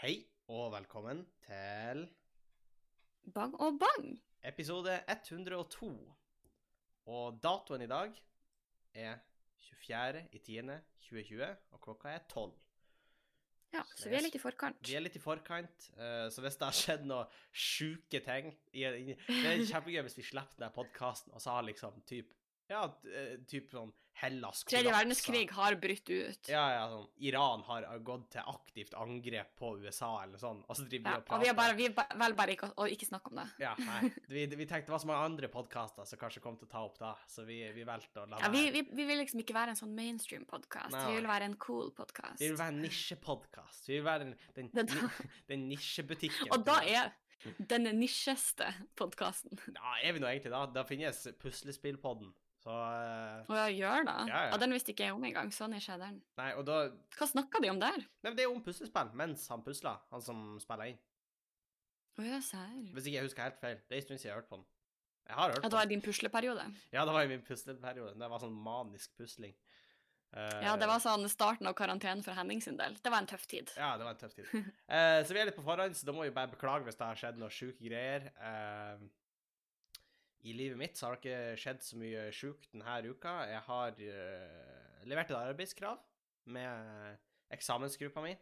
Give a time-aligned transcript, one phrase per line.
[0.00, 0.14] Hei
[0.48, 2.06] og velkommen til
[3.34, 4.06] Bang og bang!
[4.48, 5.90] episode 102.
[7.12, 8.14] Og datoen i dag
[8.94, 9.18] er
[9.66, 11.44] 24.10.2020,
[11.76, 12.54] og klokka er 12.
[13.74, 14.80] Ja, så vi er litt i forkant.
[14.88, 18.88] Vi er litt i forkant, uh, så hvis det har skjedd noen sjuke ting i,
[18.88, 22.32] i, Det er kjempegøy hvis vi slipper denne podkasten, og så har liksom typ
[22.72, 26.48] Ja, eh, typ sånn Hellas Tredje verdenskrig har brutt ut.
[26.52, 30.84] Ja, ja, sånn Iran har gått til aktivt angrep på USA, eller sånn, og så
[30.84, 31.88] driver Ja, vi og og prater vi har bare, vi
[32.20, 33.46] velger bare ikke å ikke snakke om det.
[33.64, 34.10] Ja, nei.
[34.34, 36.82] Vi, vi tenkte det var så mange andre podkaster som kanskje kom til å ta
[36.86, 39.56] opp da, så vi, vi valgte å la Ja, vi, vi, vi vil liksom ikke
[39.56, 40.94] være en sånn mainstream-podkast.
[41.08, 42.38] Vi vil være en cool podkast.
[42.40, 43.88] Vi vil være en nisjepodkast.
[43.88, 45.10] Vi vil være den, den, Den-
[45.50, 46.52] den nisjebutikken.
[46.54, 47.10] Og da er
[47.72, 48.68] den nisjeste
[49.00, 49.56] podkasten.
[49.74, 50.66] Ja, er vi nå egentlig da?
[50.76, 52.32] Da finnes puslespillpodden.
[52.60, 54.16] Så eh, Å ja, gjør det?
[54.28, 54.58] Ja, ja.
[54.60, 55.52] den visste ikke jeg om engang.
[55.54, 56.18] Sånn er den.
[56.40, 56.80] Nei, og da
[57.16, 58.02] Hva snakka de om der?
[58.26, 61.00] Nei, det er om puslespill mens han pusler, han som spiller inn.
[62.20, 62.76] Å ja, serr.
[62.92, 63.80] Hvis ikke jeg husker helt feil.
[63.88, 64.68] Det er en stund siden jeg har hørt på den.
[65.30, 66.64] Jeg har hørt Ja, på det var i din pusleperiode.
[66.92, 68.16] Ja, det var i min pusleperiode.
[68.20, 69.54] Det var sånn manisk pusling.
[70.30, 72.94] Uh, Ja, det var sånn starten av karantenen for Henning sin del.
[73.02, 73.72] Det var en tøff tid.
[73.78, 74.50] Ja, det var en tøff tid.
[74.52, 77.08] uh, så vi er litt på forhånd, så da må vi bare beklage hvis det
[77.08, 78.28] har skjedd noen sjuke greier.
[78.36, 79.08] Eh,
[80.42, 83.32] I livet mitt så har det ikke skjedd så mye sjukt denne uka.
[83.50, 86.00] Jeg har uh, levert et arbeidskrav
[86.54, 87.18] med
[87.52, 88.32] eksamensgruppa mi,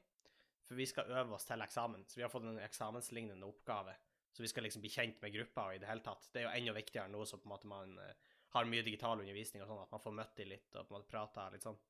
[0.68, 2.04] for vi skal øve oss til eksamen.
[2.06, 3.96] Så vi har fått en eksamenslignende oppgave.
[4.30, 6.28] Så vi skal liksom bli kjent med gruppa og i det hele tatt.
[6.30, 9.18] Det er jo enda viktigere nå som på en måte man uh, har mye digital
[9.18, 11.66] undervisning og sånn, at man får møtt dem litt og på en måte prata litt
[11.66, 11.80] sånn.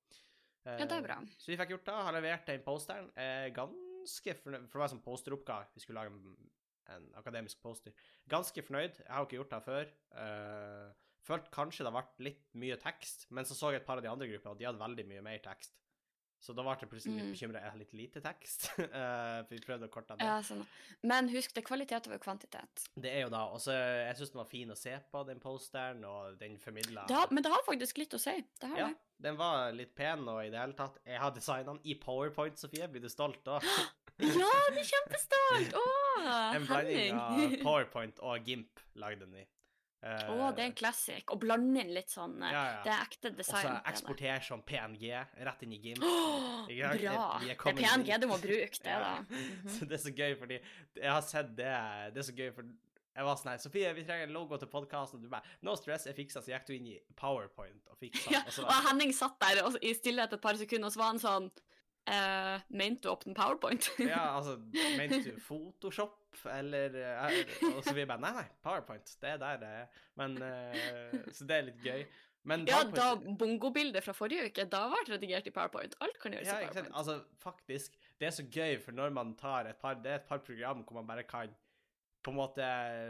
[0.64, 1.16] Ja, det er bra.
[1.40, 3.06] Så vi fikk gjort det, har levert den posteren.
[3.16, 5.70] Er ganske fornøyd, for det var en sånn posteroppgave.
[5.76, 6.50] Vi skulle lage en,
[6.94, 7.92] en akademisk poster.
[8.28, 8.98] Ganske fornøyd.
[9.02, 9.90] Jeg har jo ikke gjort det før.
[10.16, 10.92] Uh,
[11.28, 14.02] følte kanskje det har vært litt mye tekst, men så så jeg et par av
[14.06, 15.74] de andre gruppene, og de hadde veldig mye mer tekst.
[16.38, 17.32] Så da ble jeg plutselig litt Mm.
[17.34, 17.60] bekymra.
[17.64, 18.68] Jeg har litt lite tekst.
[18.78, 20.22] Eh, for vi prøvde å korte det.
[20.28, 20.60] Ja, sånn.
[21.02, 22.84] Men husk, det er kvalitet over kvantitet.
[22.94, 26.04] Det er jo da også Jeg syns den var fin å se på, den posteren,
[26.06, 28.36] og den formidla men det har faktisk litt å si.
[28.60, 28.96] Det har Ja, det.
[29.26, 32.56] den var litt pen, og i det hele tatt Jeg har designa den i PowerPoint,
[32.56, 32.86] Sofie.
[32.86, 33.58] Blir du stolt da?
[34.18, 35.74] Ja, jeg er kjempestolt!
[35.78, 35.82] Å,
[36.26, 39.46] En blanding av PowerPoint og GIMP lagde den i.
[39.98, 41.24] Å, uh, oh, det er en classic.
[41.34, 42.82] Å blande inn litt sånn eh, Ja, ja.
[42.84, 43.64] Det er ekte Og design.
[43.64, 43.80] så er det.
[43.90, 45.08] eksportere som PNG
[45.48, 46.04] rett inn i GIMP.
[46.06, 47.24] Oh, bra!
[47.42, 49.16] Det er PNG du må bruke, det, da.
[49.24, 49.72] -hmm.
[49.74, 50.60] Så det er så gøy, fordi
[51.02, 51.74] jeg har sett det
[52.14, 52.70] Det er så gøy, for
[53.18, 55.18] jeg var sånn her Sofie, vi trenger en logo til podkasten.
[55.18, 56.42] Og du bare No stress, jeg fiksa.
[56.44, 58.30] Så gikk du inn i PowerPoint og fiksa.
[58.30, 61.10] Ja, og og Henning satt der og, i stillhet et par sekunder, og så var
[61.10, 61.50] han sånn
[62.12, 63.90] eh, Mente du å åpne PowerPoint?
[64.12, 64.56] Ja, altså,
[64.98, 66.16] mente du Photoshop,
[66.54, 67.36] eller eh,
[67.74, 69.12] Og så vi bare Nei, nei, PowerPoint.
[69.22, 70.00] Det er der det er.
[70.20, 72.02] Men uh, Så det er litt gøy.
[72.48, 75.96] Men ja, da PowerPoint- bongobildet fra forrige uke, da ble det redigert i PowerPoint.
[76.04, 76.86] Alt kan gjøres ja, i powerpoint.
[76.88, 77.00] Ja, PowerPoint.
[77.02, 80.28] Altså, faktisk, det er så gøy, for når man tar et par Det er et
[80.30, 81.52] par program hvor man bare kan
[82.24, 82.64] på en måte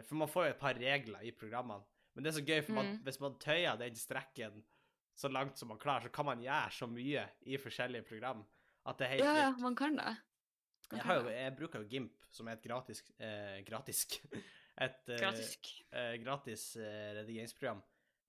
[0.08, 1.80] For man får jo et par regler i programmene,
[2.14, 2.98] men det er så gøy, for man, Mm.
[3.06, 4.62] hvis man tøyer den strekken
[5.18, 8.42] så langt som man klarer, så kan man gjøre så mye i forskjellige program
[8.88, 10.14] at det er helt Ja, ja, man kan det.
[10.88, 11.34] Man Jeg, kan jo, det.
[11.36, 14.02] jeg bruker jo GIMP, som er et gratis eh, gratis
[14.86, 15.18] et eh,
[16.22, 16.66] Gratis.
[16.76, 17.82] eh, eh, redigeringsprogram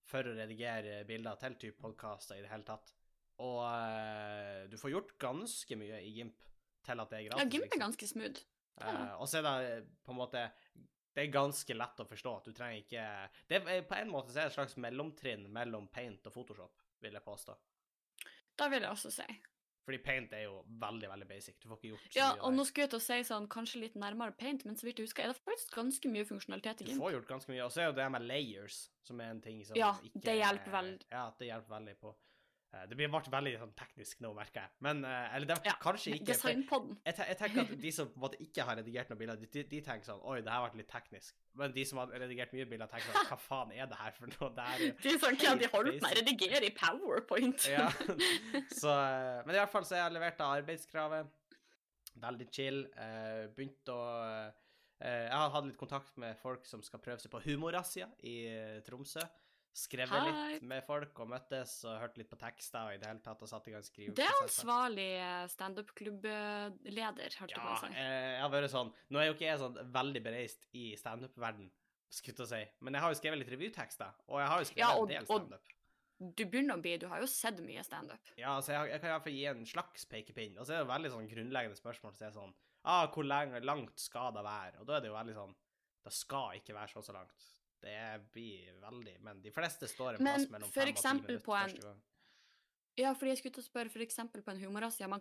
[0.09, 2.91] for å redigere bilder til type podkaster i det hele tatt.
[3.39, 6.47] Og eh, du får gjort ganske mye i GIMP
[6.87, 7.43] til at det er gratis.
[7.43, 7.83] Ja, Gimp er liksom.
[7.85, 8.41] ganske smooth.
[8.81, 10.41] Eh, og så er det eh, på en måte
[11.15, 12.33] Det er ganske lett å forstå.
[12.39, 13.05] at Du trenger ikke
[13.49, 16.79] det er, På en måte så er det et slags mellomtrinn mellom Paint og Photoshop,
[17.03, 17.55] vil jeg påstå.
[18.59, 19.25] Da vil jeg også si.
[19.89, 21.55] Fordi Paint er jo veldig, veldig basic.
[21.57, 23.47] Du får ikke gjort så Ja, mye og nå skulle jeg til å si sånn,
[23.49, 26.83] kanskje litt nærmere paint, men så vidt jeg husker, er det faktisk ganske mye funksjonalitet
[26.83, 27.63] i Du får gjort ganske mye.
[27.65, 30.35] Og så er jo det med layers, som er en ting som Ja, ikke det
[30.43, 31.07] hjelper veldig.
[31.09, 32.13] Ja, det hjelper veldig på
[32.69, 34.71] Det blir ble veldig sånn teknisk nå, merker jeg.
[34.85, 36.27] Men eh, Eller det, Ja, kanskje ikke.
[36.29, 36.99] Designpodden.
[37.07, 39.63] Jeg, jeg tenker at de som på en måte ikke har redigert noen bilder, de,
[39.71, 41.39] de, tenker sånn Oi, det her ble litt teknisk.
[41.57, 44.35] Men de som har redigert mye bilder, tenker sånn Hva faen er det her for
[44.35, 44.51] noe?
[44.59, 47.67] Det er De er sånn, hva de holdt med å redigere i PowerPoint.
[47.73, 47.89] Ja.
[48.81, 51.35] Så, eh, men i hvert fall så har jeg levert av arbeidskravet.
[52.21, 52.83] Veldig chill.
[52.99, 57.33] Eh, begynt å eh, Jeg har hatt litt kontakt med folk som skal prøve seg
[57.33, 59.25] på humorrazzia i eh, Tromsø.
[59.73, 63.21] Skrevet litt med folk og møttes og hørt litt på tekster og i det hele
[63.23, 63.83] tatt og satt i gang
[64.15, 67.93] Det er ansvarlig eh, standup-klubbleder, hørte jeg Ja, på å si.
[67.93, 71.69] eh, jeg har vært sånn Nå er jo ikke jeg sånn veldig bereist i standup-verden,
[72.09, 74.83] skutt å si, men jeg har jo skrevet litt revytekster, og jeg har jo skrevet
[74.85, 75.75] Ja, og- en del standup.
[76.19, 78.19] Du begynner å bli, du har jo sett mye standup.
[78.35, 80.57] Ja, så jeg, jeg kan iallfall gi en slags pekepinn.
[80.59, 83.61] Og så er det jo veldig sånn grunnleggende spørsmål som er sånn ah, Hvor lenge,
[83.63, 84.79] langt skal det være?
[84.81, 85.55] Og da er det jo veldig sånn
[86.03, 87.45] Det skal ikke være så så langt.
[87.81, 91.39] Det blir veldig Men de fleste står en Men plass mellom fem og ti minutter
[91.45, 92.01] på en- første gang.
[92.97, 95.19] Ja, fordi jeg skulle til å spørre for eksempel på en humorazzia, ja,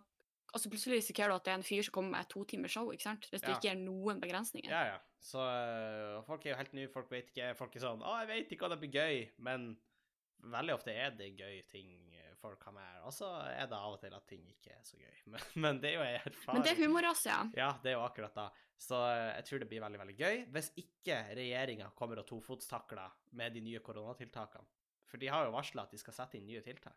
[0.54, 2.70] altså plutselig risikerer du at det er en fyr som kommer med et to timers
[2.72, 3.28] show, ikke sant?
[3.30, 3.54] Hvis det Ja.
[3.58, 4.68] ikke er noen begrensninger.
[4.70, 4.98] Ja, ja.
[5.20, 8.28] Så øh, folk er jo helt nye, folk vet ikke Folk er sånn 'Å, jeg
[8.28, 9.76] vet ikke om det blir gøy', men
[10.42, 13.00] veldig ofte er det gøy ting øh, folk har er.
[13.06, 15.16] Og så er det av og til at ting ikke er så gøy.
[15.32, 16.54] Men, men det er jo en erfaring.
[16.58, 17.40] Men det er humor også, ja.
[17.58, 18.46] Ja, det er jo akkurat da.
[18.78, 20.40] Så øh, jeg tror det blir veldig, veldig gøy.
[20.54, 24.66] Hvis ikke regjeringa kommer og tofotstakler med de nye koronatiltakene.
[25.08, 26.96] For de har jo varsla at de skal sette inn nye tiltak.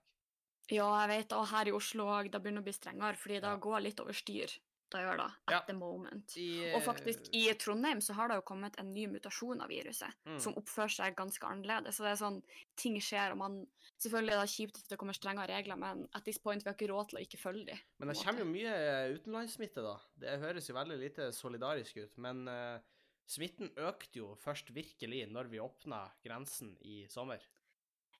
[0.72, 3.50] Ja, jeg vet, og her i Oslo òg, det begynner å bli strengere, fordi det
[3.50, 3.58] Ja.
[3.60, 4.52] går litt over styr.
[4.92, 5.60] Det gjøre, da, at Ja.
[5.68, 6.34] the moment.
[6.38, 10.12] I, Og faktisk, i Trondheim så har det jo kommet en ny mutasjon av viruset,
[10.26, 10.40] Mm.
[10.40, 11.96] som oppfører seg ganske annerledes.
[11.96, 12.44] Så det er sånn,
[12.76, 13.68] ting skjer, og man
[14.02, 16.74] Selvfølgelig er det kjipt at det kommer strengere regler, men at this point, vi har
[16.74, 17.78] ikke råd til å ikke følge dem.
[18.00, 20.00] Men det kommer jo mye utenlandssmitte, da.
[20.18, 22.18] Det høres jo veldig lite solidarisk ut.
[22.18, 22.80] Men uh,
[23.28, 27.40] smitten økte jo først virkelig når vi åpna grensen i sommer.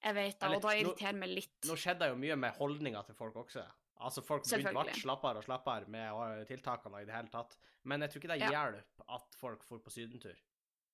[0.04, 1.58] Jeg vet det, og da irriterer meg litt.
[1.66, 3.66] Nå skjedde det jo mye med holdninga til folk også.
[4.02, 5.02] Altså Folk begynte å Selvfølgelig.
[5.04, 7.58] slappere og slappere med eh, tiltakene i det hele tatt.
[7.86, 8.50] Men jeg tror ikke det Ja.
[8.56, 10.38] hjelper at folk får på sydentur.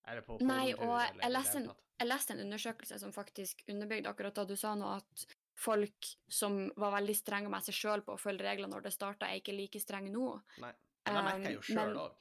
[0.08, 4.08] Eller på Nei, og eller jeg leste en, jeg leste en undersøkelse som faktisk underbygde
[4.12, 5.26] akkurat da du sa nå, at
[5.58, 9.28] folk som var veldig strenge med seg sjøl på å følge reglene når det starta,
[9.28, 10.42] er ikke like strenge nå.
[10.64, 10.72] Nei.
[11.08, 12.16] Men det merker jeg jo Um, sjøl òg.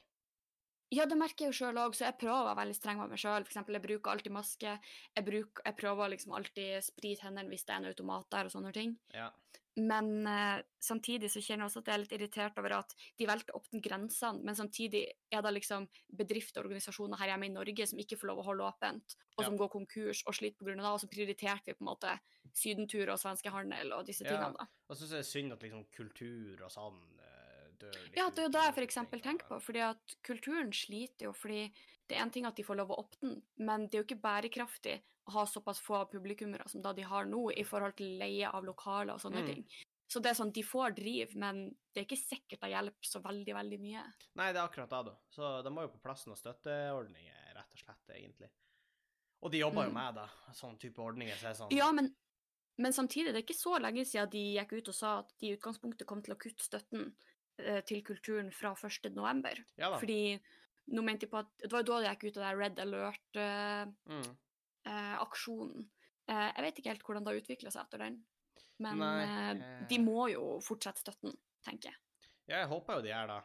[0.95, 3.09] Ja, det merker jeg jo sjøl òg, så jeg prøver å være veldig streng med
[3.11, 3.43] meg sjøl.
[3.43, 4.79] Jeg bruker alltid maske.
[5.15, 8.51] Jeg, bruker, jeg prøver liksom alltid sprite hendene hvis det er en automat der og
[8.55, 8.97] sånne ting.
[9.13, 9.31] Ja.
[9.77, 13.27] Men eh, samtidig så kjenner jeg også at jeg er litt irritert over at de
[13.29, 15.85] valgte å åpne grensene, men samtidig er det liksom
[16.17, 19.43] bedrifter og organisasjoner her hjemme i Norge som ikke får lov å holde åpent, og
[19.43, 19.49] Ja.
[19.51, 20.75] som går konkurs og sliter pga.
[20.75, 22.19] det, og så prioriterte vi på en måte
[22.57, 24.33] sydentur og svenskehandel og disse Ja.
[24.33, 24.65] tingene, da.
[24.89, 28.39] Og så er det synd at liksom kultur og sånn eh, dør litt Ja, det
[28.39, 28.95] er jo det jeg f.eks.
[29.21, 31.71] tenker på, fordi at kulturen sliter jo fordi
[32.07, 34.21] det er en ting at de får lov å åpne, men det er jo ikke
[34.21, 38.47] bærekraftig å ha såpass få publikummere som da de har nå, i forhold til leie
[38.49, 39.47] av lokaler og sånne Mm.
[39.53, 39.65] ting.
[40.09, 43.19] Så det er sånn, de får driv, men det er ikke sikkert det hjelper så
[43.21, 44.03] veldig, veldig mye.
[44.35, 45.15] Nei, det er akkurat det, da.
[45.29, 48.49] Så de må jo på plass noen støtteordninger, rett og slett, egentlig.
[49.43, 49.93] Og de jobber jo Mm.
[49.93, 51.35] med det, sånn type ordninger.
[51.35, 52.15] Så sånn Ja, men,
[52.77, 55.47] men samtidig, det er ikke så lenge siden de gikk ut og sa at de
[55.51, 57.13] i utgangspunktet kom til å kutte støtten
[57.59, 59.13] eh, til kulturen fra 1.
[59.13, 59.57] november.
[59.77, 59.97] Ja da.
[59.99, 60.39] Fordi
[60.87, 62.75] nå mente de på at Det var jo da det gikk ut av det Red
[62.85, 65.83] Alert-aksjonen.
[65.83, 65.89] Mm.
[66.27, 68.15] Eh, jeg vet ikke helt hvordan det har utvikla seg etter den.
[68.83, 69.59] Men Nei, eh, eh.
[69.89, 71.31] de må jo fortsette støtten,
[71.65, 71.97] tenker jeg.
[72.47, 73.41] Ja, jeg håper jo de gjør det.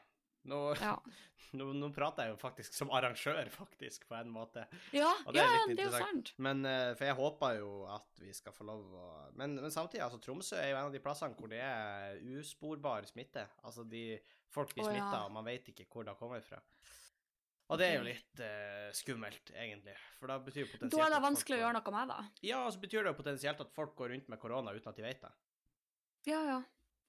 [0.51, 0.97] Nå, Ja,
[1.59, 4.63] nå, nå prater jeg jo faktisk som arrangør, faktisk, på en måte.
[4.95, 6.29] ja, Og det er ja litt det er jo sant.
[6.43, 9.09] Men eh, For jeg håper jo at vi skal få lov å
[9.39, 13.07] Men, men samtidig, altså Tromsø er jo en av de plassene hvor det er usporbar
[13.11, 13.45] smitte.
[13.63, 14.05] Altså de
[14.53, 15.07] Folk blir Å, ja.
[15.25, 16.59] og man vet ikke hvor det kommer fra.
[17.73, 19.95] Og det er jo litt eh, skummelt, egentlig.
[20.21, 22.21] For da betyr jo potensielt Da er det vanskelig å gjøre noe med det.
[22.51, 24.97] Ja, og så betyr det jo potensielt at folk går rundt med korona uten at
[25.01, 25.33] de vet det.
[26.29, 26.63] Ja, ja.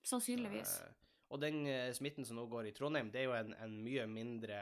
[0.04, 0.72] Sannsynligvis.
[0.80, 0.92] Så,
[1.34, 4.06] og den eh, smitten som nå går i Trondheim, det er jo en, en mye
[4.08, 4.58] mindre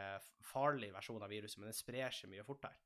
[0.51, 2.77] farlig versjon av viruset, men den sprer seg mye fortere.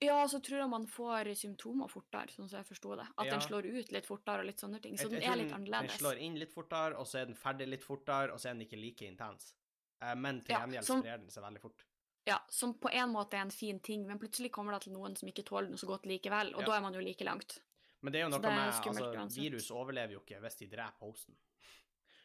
[0.00, 3.04] Ja, så tror jeg man får symptomer fortere, sånn som jeg forsto det.
[3.20, 3.34] At Ja.
[3.34, 4.96] den slår ut litt fortere og litt sånne ting.
[4.96, 5.90] Så Jeg- den jeg den er litt annerledes.
[5.92, 8.54] Den slår inn litt fortere, og så er den ferdig litt fortere, og så er
[8.56, 9.52] den ikke like intens.
[10.00, 11.84] Eh, men til Ja, gjengjeld som- sprer den seg veldig fort.
[12.28, 15.14] Ja, Som på en måte er en fin ting, men plutselig kommer det til noen
[15.16, 16.66] som ikke tåler noe så godt likevel, og Ja.
[16.66, 17.60] da er man jo like langt.
[18.02, 19.40] Men det er jo noe er med altså.
[19.40, 21.34] Virus overlever jo ikke hvis de dreper hosten.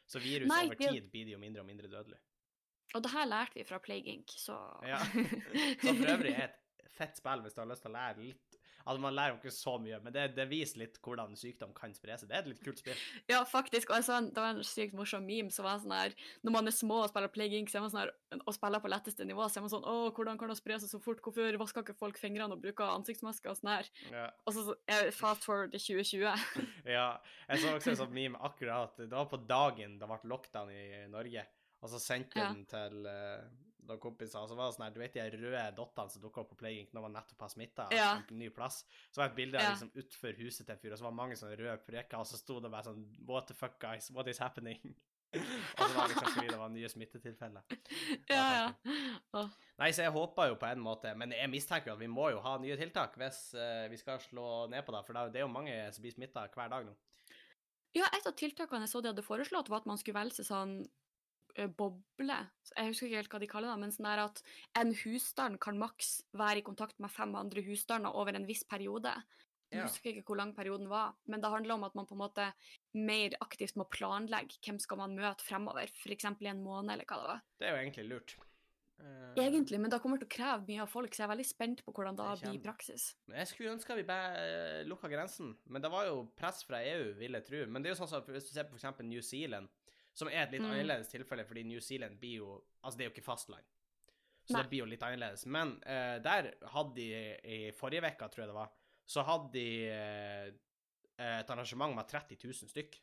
[0.05, 2.19] Så virus Nei, over tid blir de jo mindre og mindre dødelig.
[2.93, 4.99] Og det her lærte vi fra Plague Inc., så Ja.
[5.83, 8.52] Som for øvrig er et fett spill hvis du har lyst til å lære litt
[8.83, 11.93] Altså, man lærer jo ikke så mye, men det, det viser litt hvordan sykdom kan
[11.95, 12.29] spre seg.
[12.29, 12.99] Det er et litt kult spill.
[13.31, 13.89] Ja, faktisk.
[13.93, 16.13] Og jeg det var en sykt morsom meme som var sånn her
[16.43, 18.13] Når man er små og spiller Plague Inc., så er man sånn her
[18.43, 20.91] og spiller på letteste nivå, så er man sånn Å, hvordan kan det spre seg
[20.91, 21.21] så fort?
[21.23, 23.89] Hvorfor vasker ikke folk fingrene og bruker ansiktsmasker og sånn her?
[24.11, 24.27] Ja.
[24.47, 26.47] Og så er det fast forward til 2020.
[26.95, 27.07] Ja,
[27.47, 28.97] jeg så også en sånn meme akkurat.
[28.99, 31.45] Det var på dagen det ble lockdown i Norge.
[31.83, 32.49] Og så sendte Ja.
[32.51, 33.43] den til uh,
[33.87, 36.49] noen kompiser, så var det sånn her, du vet de røde dottene som dukka opp
[36.53, 37.87] på Playing når man nettopp har smitta?
[37.95, 38.09] Ja.
[38.29, 38.83] En ny plass.
[39.11, 39.71] Så var det et bilde av Ja.
[39.75, 42.25] liksom utfor huset til en fyr, og så var det mange sånne røde preker, og
[42.29, 44.11] så sto det bare sånn What the fuck, guys?
[44.11, 44.95] What is happening?
[45.33, 47.63] og så var det liksom fordi det var nye smittetilfeller.
[48.29, 48.67] ja, ja.
[49.33, 49.49] Åh.
[49.81, 52.27] Nei, så jeg håper jo på en måte, men jeg mistenker jo at vi må
[52.29, 55.47] jo ha nye tiltak hvis uh, vi skal slå ned på det, for det er
[55.47, 56.93] jo- mange som blir smitta hver dag nå.
[57.97, 60.47] Ja, et av tiltakene jeg så de hadde foreslått, var at man skulle velge seg
[60.49, 60.71] sånn
[61.77, 62.37] boble.
[62.73, 64.41] Jeg husker ikke helt hva de kaller det, men sånn at
[64.79, 69.13] en husstand kan maks være i kontakt med fem andre husstander over en viss periode.
[69.73, 72.21] Jeg husker ikke hvor lang perioden var, men det handler om at man på en
[72.21, 72.45] måte
[72.93, 76.27] mer aktivt må planlegge hvem skal man møte fremover, f.eks.
[76.29, 77.45] i en måned, eller hva det var.
[77.57, 78.35] Det er jo egentlig lurt.
[79.01, 81.47] Eh, Egentlig, men det kommer til å kreve mye av folk, så jeg er veldig
[81.49, 83.07] spent på hvordan det blir i praksis.
[83.33, 87.39] Jeg skulle ønske vi bare lukka grensen, men det var jo press fra EU, vil
[87.39, 87.63] jeg tro.
[87.65, 89.01] Men det er jo sånn som hvis du ser på f.eks.
[89.09, 89.73] New Zealand,
[90.13, 90.69] Som er et litt Mm.
[90.71, 93.63] annerledes tilfelle, fordi New Zealand blir jo Altså, det er jo ikke fastland.
[94.45, 94.61] Så Nei.
[94.61, 95.45] det blir jo litt annerledes.
[95.45, 97.05] Men uh, der hadde de
[97.43, 98.69] i forrige uke, tror jeg det var,
[99.07, 100.53] så hadde de uh,
[101.39, 102.97] et arrangement med 30 000 stykk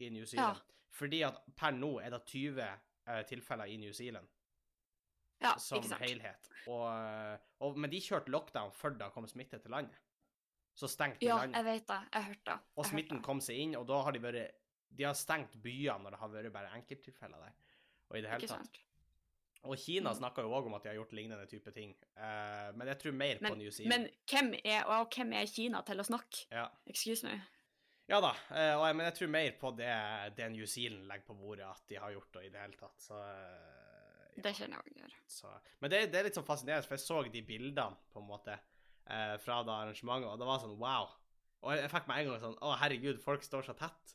[0.00, 0.58] i New Zealand.
[0.90, 4.26] Fordi at per nå er det 20 uh, tilfeller i New Zealand
[5.40, 6.48] Ja, som helhet.
[6.66, 6.88] Og,
[7.60, 9.98] og, men de kjørte lockdown før det kom smitte til landet.
[10.74, 11.56] Så stengte de Ja, landet.
[11.60, 12.00] jeg vet det.
[12.14, 12.58] Jeg hørte det.
[12.76, 14.56] Og smitten kom seg inn, og da har de vært
[14.90, 17.56] De har stengt byene når det har vært bare enkelttilfeller der.
[18.08, 18.78] Og i det hele tatt.
[19.68, 20.16] Og Kina Mm.
[20.20, 21.90] snakker jo òg om at de har gjort lignende type ting.
[22.16, 23.90] uh, men jeg tror mer på New Zealand.
[23.90, 26.46] men hvem, er, og hvem er Kina til å snakke?
[26.50, 26.68] ja.
[26.86, 27.40] Excuse me.
[28.08, 31.26] ja da, uh, og jeg, men jeg tror mer på det, det New Zealand legger
[31.26, 33.00] på bordet, at de har gjort det i det hele tatt.
[33.02, 34.42] Så, uh, ja.
[34.42, 35.14] Det kjenner jeg òg gjør.
[35.26, 38.28] Så, men det, det er litt sånn fascinerende, for jeg så de bildene på en
[38.28, 38.58] måte
[39.42, 41.08] fra det arrangementet, og det var sånn wow.
[41.64, 44.14] Og jeg, jeg fikk meg en gang sånn å herregud, folk står så tett.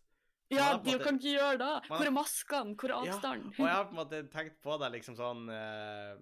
[0.52, 1.88] Ja, har de måte- kan ikke gjøre det!
[1.88, 2.76] Hvor har- er maskene?
[2.76, 3.16] Hvor er Ja.
[3.16, 6.18] Og jeg har på en måte tenkt på det liksom sånn uh,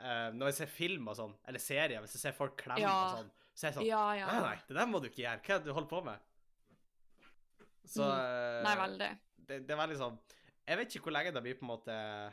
[0.00, 2.92] uh, Når jeg ser film og sånn, eller serier, hvis jeg ser folk klemme Ja.
[3.12, 4.26] og sånn, så er jeg sånn Ja, ja.
[4.26, 5.42] Nei, nei, det der må du ikke gjøre.
[5.42, 6.18] Hva er det du holder på med?
[7.86, 8.20] Så Mm.
[8.20, 9.18] eh, Nei, veldig.
[9.46, 10.18] det, det er veldig sånn
[10.68, 12.32] Jeg vet ikke hvor lenge det blir på en måte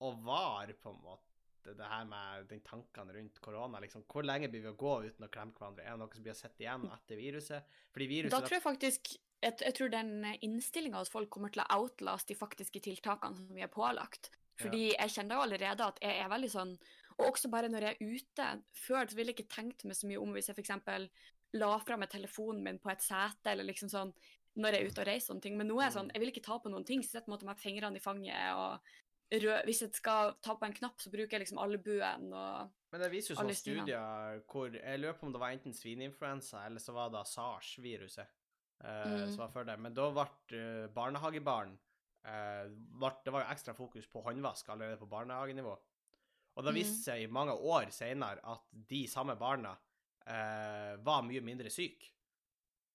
[0.00, 1.27] å vare, på en måte,
[1.76, 3.80] det her med den tankene rundt korona.
[3.80, 4.04] liksom.
[4.08, 5.84] Hvor lenge blir vi å gå uten å klemme hverandre?
[5.84, 7.78] Er det noe som blir sett igjen etter viruset?
[7.98, 11.68] Viruset Da tror jeg faktisk jeg, jeg tror den innstillinga hos folk kommer til å
[11.78, 14.32] outlaste de faktiske tiltakene som vi er pålagt.
[14.58, 16.72] Fordi jeg kjenner jo allerede at jeg er veldig sånn
[17.18, 20.08] Og også bare når jeg er ute Før så ville jeg ikke tenkt meg så
[20.10, 20.72] mye om hvis jeg f.eks.
[21.58, 24.10] la fra meg telefonen min på et sete, eller liksom sånn
[24.58, 25.56] når jeg er ute og reiser sånne ting.
[25.58, 27.04] Men nå er jeg sånn, jeg vil ikke ta på noen ting.
[27.04, 28.56] Så jeg setter med fingrene i fanget.
[28.58, 28.90] og
[29.32, 33.00] rød, Hvis jeg skal ta på en knapp, så bruker jeg liksom albuen og Men
[33.04, 36.64] det viser jo Alle sånne studier hvor Jeg lurer på om det var enten svineinfluensa
[36.66, 38.26] eller så var det SARS-viruset
[38.84, 39.28] uh, Mm.
[39.30, 39.78] som var før det.
[39.80, 41.72] Men da ble eh, barnehagebarn
[42.24, 45.76] uh, ble, Det var jo ekstra fokus på håndvask allerede på barnehagenivå.
[46.56, 46.78] Og det Mm.
[46.78, 49.76] viste seg i mange år senere at de samme barna
[50.26, 52.10] uh, var mye mindre syke.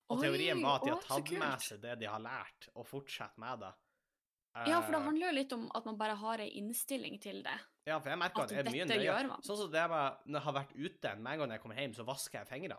[0.09, 3.37] Og teorien var at de har tatt med seg det de har lært, og fortsatt
[3.37, 3.73] med det.
[4.55, 7.41] Ja, for det Eh, handler jo litt om at man bare har ei innstilling til
[7.43, 7.59] det.
[7.87, 9.41] ja, for jeg merker At at det er mye nøye.
[9.41, 12.39] Sånn som det jeg har vært ute, med en gang jeg kommer hjem, så vasker
[12.39, 12.77] jeg fingrene.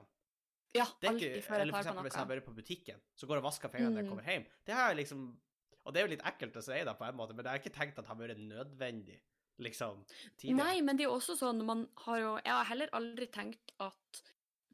[0.75, 2.55] Ja, Det er alltid ikke, før jeg eller for eksempel hvis jeg bare er på
[2.55, 4.11] butikken, så går jeg og vasker fingrene når jeg Mm.
[4.11, 4.47] kommer hjem.
[4.67, 5.37] Det har jeg liksom
[5.87, 7.59] Og det er jo litt ekkelt å si det på en måte, men det har
[7.59, 9.21] jeg ikke tenkt at har vært nødvendig,
[9.61, 10.03] liksom,
[10.39, 10.57] tidligere.
[10.57, 13.71] Nei, men det er jo også sånn man har jo Jeg har heller aldri tenkt
[13.79, 14.23] at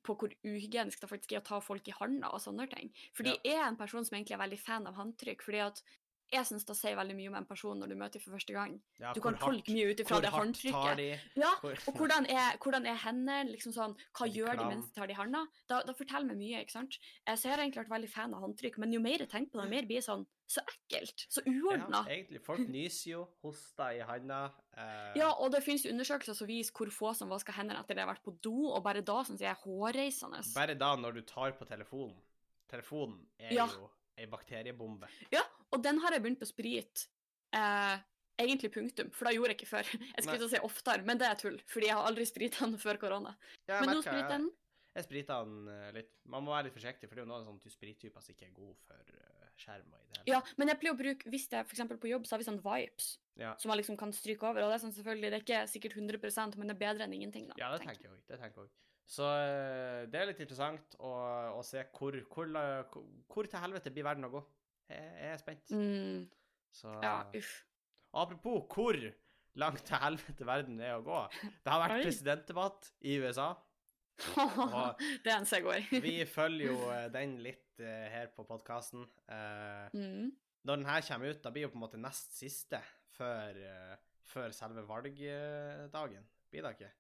[0.04, 2.92] på hvor uhygienisk det faktisk er å ta folk i handa og sånne ting.
[3.12, 3.40] Fordi Ja.
[3.44, 5.42] jeg er en person som egentlig er veldig fan av håndtrykk.
[5.42, 5.82] fordi at
[6.32, 8.80] jeg syns det sier veldig mye om en person når du møter for første gang.
[9.00, 10.96] Ja, Du kan tolke mye ut ifra det håndtrykket.
[10.96, 11.08] de?
[11.36, 13.50] Ja, og hvordan er, hvordan er hendene?
[13.50, 15.46] liksom sånn, Hva de gjør de mens de tar de i handa?
[15.68, 16.60] Da, da forteller meg mye.
[16.62, 16.98] ikke sant?
[17.26, 19.50] Eh, Så jeg har egentlig vært veldig fan av håndtrykk, men jo mer jeg tenker
[19.50, 21.26] på det, mer blir det sånn så ekkelt.
[21.30, 22.40] Så ja, egentlig.
[22.42, 24.52] Folk nyser jo, hoster i handa.
[24.76, 28.00] Eh, Ja, og det finnes undersøkelser som viser hvor få som vasker hendene etter de
[28.02, 30.42] har vært på do, og bare da syns jeg er hårreisende.
[30.54, 32.14] Bare da, når du tar på telefonen.
[32.70, 33.66] Telefonen er Ja.
[33.66, 35.08] jo ei bakteriebombe.
[35.74, 37.08] Og den har jeg begynt å sprite.
[37.56, 37.96] Eh,
[38.40, 39.90] egentlig punktum, for det gjorde jeg ikke før.
[40.14, 42.64] Jeg skulle ikke til si oftere, men det er tull, fordi jeg har aldri sprita
[42.64, 43.34] den før korona.
[43.68, 44.46] Ja, jeg Men nå spriter jeg den.
[44.96, 46.12] Jeg sprita den eh, litt.
[46.32, 48.54] Man må være litt forsiktig, for det er jo noen sånne sprittyper som ikke er
[48.56, 51.46] gode for eh, skjerm og i det hele Ja, men jeg pleier å bruke, hvis
[51.52, 53.10] for eksempel på jobb, så har vi sånn vibes,
[53.40, 53.54] Ja.
[53.60, 54.64] som man liksom kan stryke over.
[54.64, 57.18] Og det er sånn selvfølgelig, det er ikke sikkert 100 men det er bedre enn
[57.18, 57.50] ingenting.
[57.52, 57.58] da.
[57.60, 58.22] Ja, det tenker jeg òg.
[58.26, 58.78] Det tenker jeg også.
[59.10, 61.10] Så eh, det er litt interessant å,
[61.58, 62.50] å se hvor, hvor,
[62.92, 64.42] hvor, hvor til helvete blir verden å gå.
[64.90, 65.72] Jeg, jeg er spent.
[65.72, 66.28] Mm,
[66.74, 67.56] Så ja, uff.
[68.12, 68.98] apropos hvor
[69.58, 71.24] langt til helvete verden er å gå.
[71.64, 73.52] Det har vært presidentdebatt i USA.
[75.24, 75.86] Det er en Segway.
[76.04, 79.06] Vi følger jo eh, den litt uh, her på podkasten.
[79.94, 80.30] mm.
[80.68, 82.82] når den her kommer ut, da blir jo på en måte nest siste
[83.16, 83.94] før, uh,
[84.28, 86.28] før selve valgdagen.
[86.50, 86.92] Blir det ikke?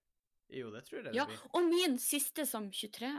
[0.50, 1.44] Jo, det tror jeg Ja, det blir.
[1.52, 3.12] og min siste som 23.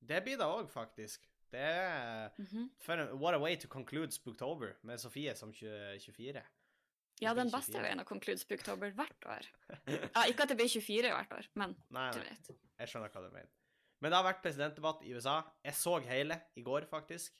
[0.00, 1.26] Det blir det òg, faktisk.
[1.50, 2.70] Det er Mhm.
[2.78, 6.42] for What a way to conclude Spooktober med Sofie som 20, 24.
[7.20, 7.82] Ja, den beste 24.
[7.82, 9.46] veien å conclude Spooktober hvert år.
[10.16, 12.56] Ja, ikke at det blir 24 hvert år, men Nei, du nei, vet.
[12.78, 13.48] jeg skjønner hva du mener.
[14.00, 15.42] Men det har vært presidentdebatt i USA.
[15.64, 17.32] Jeg så hele i går, faktisk.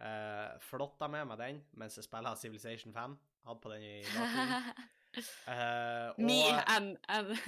[0.00, 3.18] Uh, flotta med meg den mens jeg spilla Civilization 5.
[3.46, 4.72] Hadde på den i bakgrunnen.
[5.48, 7.38] Uh, og Me and, and,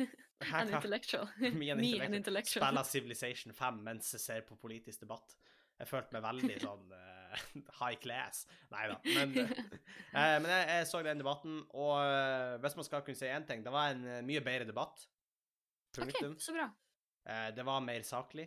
[0.44, 0.62] Hva?
[0.68, 1.28] intellectual.
[1.56, 2.14] Me and Me and intellectual.
[2.14, 2.62] intellectual.
[2.66, 5.36] spiller Civilization 5 mens jeg ser på politisk debatt.
[5.78, 7.44] Jeg følte meg veldig sånn uh,
[7.80, 8.44] high class.
[8.72, 8.96] Nei da.
[9.04, 13.28] Men, uh, men jeg, jeg så den debatten, og uh, hvis man skal kunne si
[13.28, 15.04] én ting Det var en mye bedre debatt.
[15.96, 16.34] Punktum.
[16.36, 16.68] Okay, så bra.
[17.56, 18.44] Det var mer saklig.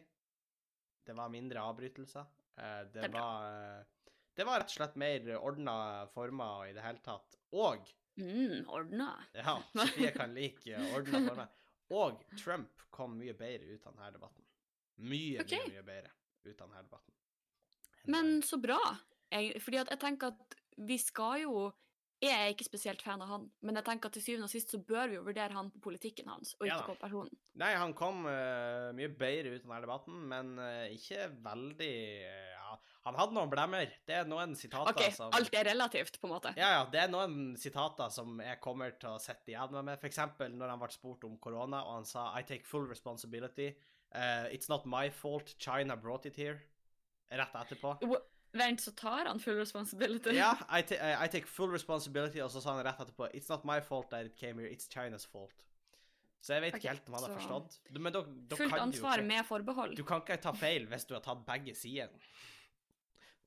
[1.04, 2.28] Det var mindre avbrytelser.
[2.94, 3.82] Det, Det var
[4.38, 5.74] Det var rett og slett mer ordna
[6.14, 7.40] former i det hele tatt.
[7.58, 9.14] Og Mm, ordna.
[9.32, 11.52] Ja, Sofie kan like ordna former.
[11.96, 14.46] Og Trump kom mye bedre ut av denne debatten.
[15.00, 15.64] Mye, okay.
[15.66, 16.14] mye, mye bedre
[16.46, 17.14] ut av denne debatten.
[18.10, 18.80] Men så bra.
[19.30, 20.58] Jeg, fordi at jeg tenker at
[20.90, 21.70] vi skal jo
[22.20, 24.74] Jeg er ikke spesielt fan av han, men jeg tenker at til syvende og sist
[24.74, 27.38] så bør vi jo vurdere han på politikken hans, og ikke på personen.
[27.62, 31.94] Nei, han kom uh, mye bedre ut av denne debatten, men uh, ikke veldig
[32.26, 32.59] ja.
[33.10, 33.92] Han hadde noen blemmer.
[34.08, 36.54] Det er noen sitater OK, som alt er relativt, på en måte.
[36.60, 40.00] Ja, ja, det er noen sitater som jeg kommer til å sitte igjen med.
[40.02, 43.72] For eksempel når han ble spurt om korona, og han sa I take full responsibility.
[44.10, 45.56] Uh, it's not my fault.
[45.62, 46.60] China brought it here.
[47.30, 47.98] Rett etterpå.
[48.10, 50.34] Wo- Vent, så tar han full responsibility?
[50.34, 53.66] Ja, I, eh, I take full responsibility, og så sa han rett etterpå It's not
[53.68, 55.54] my fault that it came here, it's China's fault.
[56.42, 57.78] Så jeg vet okay, ikke helt om han har forstått.
[58.00, 59.96] Men da, da Fullt ansvar med forbehold.
[60.00, 62.14] Du kan ikke ta feil hvis du har tatt begge sider.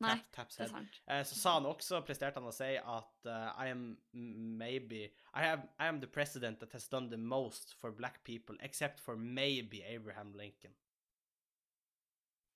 [0.02, 1.00] Nei, Tap, det er sant.
[1.06, 5.44] Uh, så sa han også, presterte han å si at uh, I am maybe I,
[5.44, 9.16] have, I am the president that has done the most for black people, except for
[9.16, 10.74] maybe Abraham Lincoln.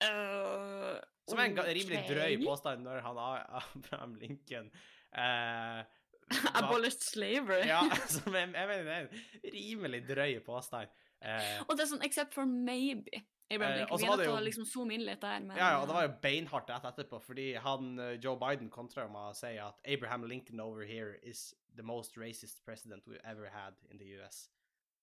[0.04, 1.74] Uh, Som er en okay.
[1.78, 4.68] rimelig drøy påstand når han Abraham Lincoln
[5.16, 5.82] uh,
[6.58, 7.66] Abolished slavery.
[7.66, 10.92] Ja, som jeg, jeg mener det er en rimelig drøy påstand.
[11.22, 13.22] Eh, Og det er sånn except for maybe.
[13.50, 13.92] Abraham Eh, Lincoln.
[13.92, 15.68] og så Vi er nødt til å jo- liksom zoome inn litt der, men ja,
[15.70, 19.06] ja, og det var eh, jo beinhardt rett etterpå, fordi han, eh, Joe Biden kontra
[19.08, 23.48] med å si at Abraham Lincoln over here is the most racist president we've ever
[23.48, 24.48] had in the US.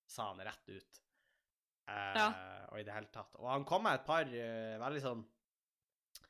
[0.07, 1.00] Sa han rett ut.
[1.88, 2.33] Eh, Ja.
[2.71, 3.35] Og i det hele tatt.
[3.39, 5.25] Og han kom med et par uh, veldig sånn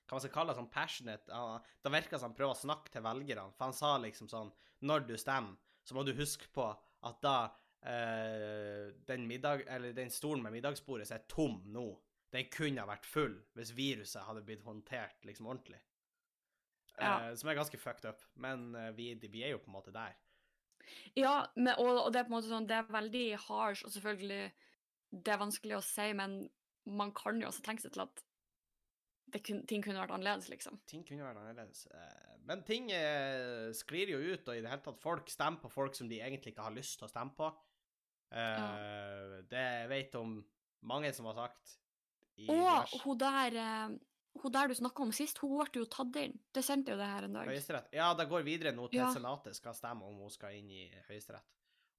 [0.08, 2.90] Hva man skal kalle det, sånn passionate uh, Det virka som han prøver å snakke
[2.92, 4.52] til velgerne, for han sa liksom sånn
[4.84, 5.56] Når du stemmer,
[5.86, 6.66] så må du huske på
[7.04, 7.50] at da
[7.86, 11.88] eh, den, middag, eller den stolen med middagsbordet som er tom nå,
[12.34, 15.82] den kunne ha vært full hvis viruset hadde blitt håndtert liksom ordentlig.
[16.98, 17.30] Ja.
[17.30, 19.96] Eh, som er ganske fucked up, men eh, vi, vi er jo på en måte
[19.96, 20.16] der.
[21.16, 23.94] Ja, men, og, og det er på en måte sånn, det er veldig harsh, og
[23.94, 24.44] selvfølgelig
[25.14, 26.44] det er vanskelig å si, men
[26.90, 28.24] man kan jo også tenke seg til at
[29.34, 30.78] det kun, ting kunne vært annerledes, liksom.
[30.90, 31.86] Ting kunne vært annerledes.
[31.96, 35.72] Eh, men ting eh, sklir jo ut, og i det hele tatt folk stemmer på
[35.74, 37.50] folk som de egentlig ikke har lyst til å stemme på.
[38.34, 40.40] Eh, Det jeg vet om
[40.84, 41.78] mange som har sagt
[42.38, 43.98] i Og hun der, eh,
[44.42, 46.40] hun der du snakka om sist, hun ble jo tatt inn.
[46.54, 47.48] Det sendte jo det her en dag.
[47.48, 47.92] Høyesterett.
[47.94, 49.12] Ja, det går videre nå til Ja.
[49.14, 51.46] Senatet skal stemme om hun skal inn i Høyesterett.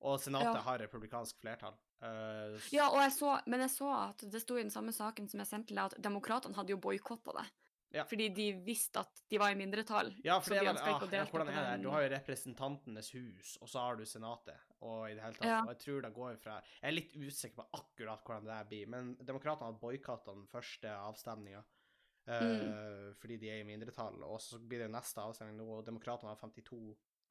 [0.03, 0.61] Og Senatet Ja.
[0.63, 1.75] har republikansk flertall.
[2.03, 5.29] Uh, Ja, og jeg så, men jeg så at det sto i den samme saken
[5.31, 7.47] som jeg sendte til deg, at demokratene hadde jo boikotta det.
[7.95, 8.03] Ja.
[8.11, 10.11] Fordi de visste at de var i mindretall.
[10.27, 11.85] Ja, for det de ah, ja, hvordan er det?
[11.85, 15.47] Du har jo Representantenes hus, og så har du Senatet, og i det hele tatt.
[15.47, 15.61] Ja.
[15.63, 18.69] Og jeg tror det går fra Jeg er litt usikker på akkurat hvordan det der
[18.73, 21.63] blir, men demokratene har boikotta den første avstemninga.
[22.25, 23.15] Mm.
[23.21, 24.23] Fordi de er i mindretall.
[24.27, 26.81] Og så blir det neste avstemning nå, og demokratene har 52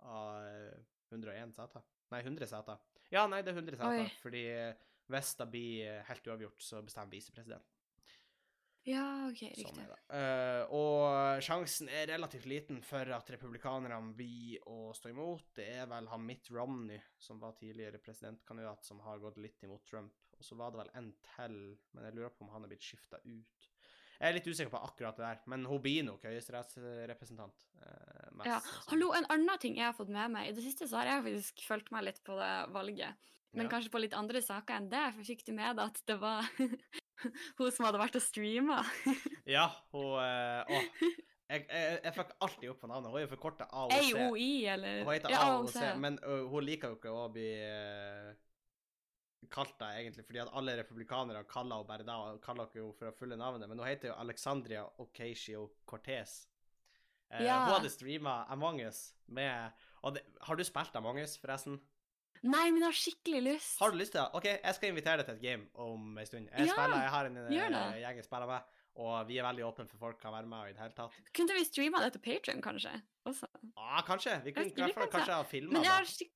[0.05, 0.79] av eh,
[1.11, 1.85] 101 seter.
[2.13, 2.81] Nei, 100 seter.
[3.13, 6.81] Ja, nei, det er 100 seter, fordi eh, hvis det blir eh, helt uavgjort, så
[6.85, 7.72] bestemmer visepresident.
[8.85, 9.85] Ja, OK, Sånn riktig.
[9.87, 10.15] Sånn.
[10.17, 15.45] Eh, og sjansen er relativt liten for at republikanerne blir å stå imot.
[15.55, 19.85] Det er vel han Mitt Romney, som var tidligere presidentkandidat, som har gått litt imot
[19.87, 20.11] Trump.
[20.37, 21.55] Og så var det vel en til,
[21.93, 23.69] men jeg lurer på om han er blitt skifta ut.
[24.19, 27.65] Jeg er litt usikker på akkurat det der, men hun blir nok høyesterettsrepresentant.
[27.81, 28.59] eh, mest Ja.
[28.91, 30.49] Hallo, en annen ting jeg har fått med meg.
[30.49, 33.15] I det siste så har jeg faktisk fulgt meg litt på det valget.
[33.53, 33.71] Men Ja.
[33.77, 35.13] kanskje på litt andre saker enn det.
[35.13, 36.41] For fikk du med deg at det var
[37.59, 38.81] hun som hadde vært og streama?
[39.55, 40.81] Ja, hun eh, Å.
[41.53, 43.11] Jeg, jeg, jeg fikk alltid opp på navnet.
[43.11, 44.13] Hun er jo forkorta AOC.
[44.15, 48.31] AOI, eller Hun heter Ja, AOC, men uh, hun liker jo ikke å bli uh,
[49.53, 53.11] kalt det, egentlig, fordi at alle republikanere kaller henne bare da, og kaller henne for
[53.11, 56.39] å fulle navnet, men hun heter jo Alexandria Ocasio-Cortez.
[57.27, 57.59] Uh, Ja.
[57.65, 59.71] Hun hadde streama Among us med
[60.05, 61.79] og det, Har du spilt Among us, forresten?
[62.43, 63.75] Nei, men jeg har skikkelig lyst.
[63.79, 64.27] Har du lyst til det?
[64.35, 66.49] OK, jeg skal invitere deg til et game om en stund.
[66.51, 68.01] Jeg, Ja, spiller, jeg har en eh, det.
[68.03, 70.75] gjeng jeg spiller med, og vi er veldig åpne for folk kan være med i
[70.75, 71.15] det hele tatt.
[71.39, 72.93] Kunne vi streama det til Patreon, kanskje?
[73.31, 73.47] Også.
[73.77, 74.41] Ja, kanskje.
[74.43, 76.33] Vi kunne i hvert fall kanskje ha filma Men jeg har skikk...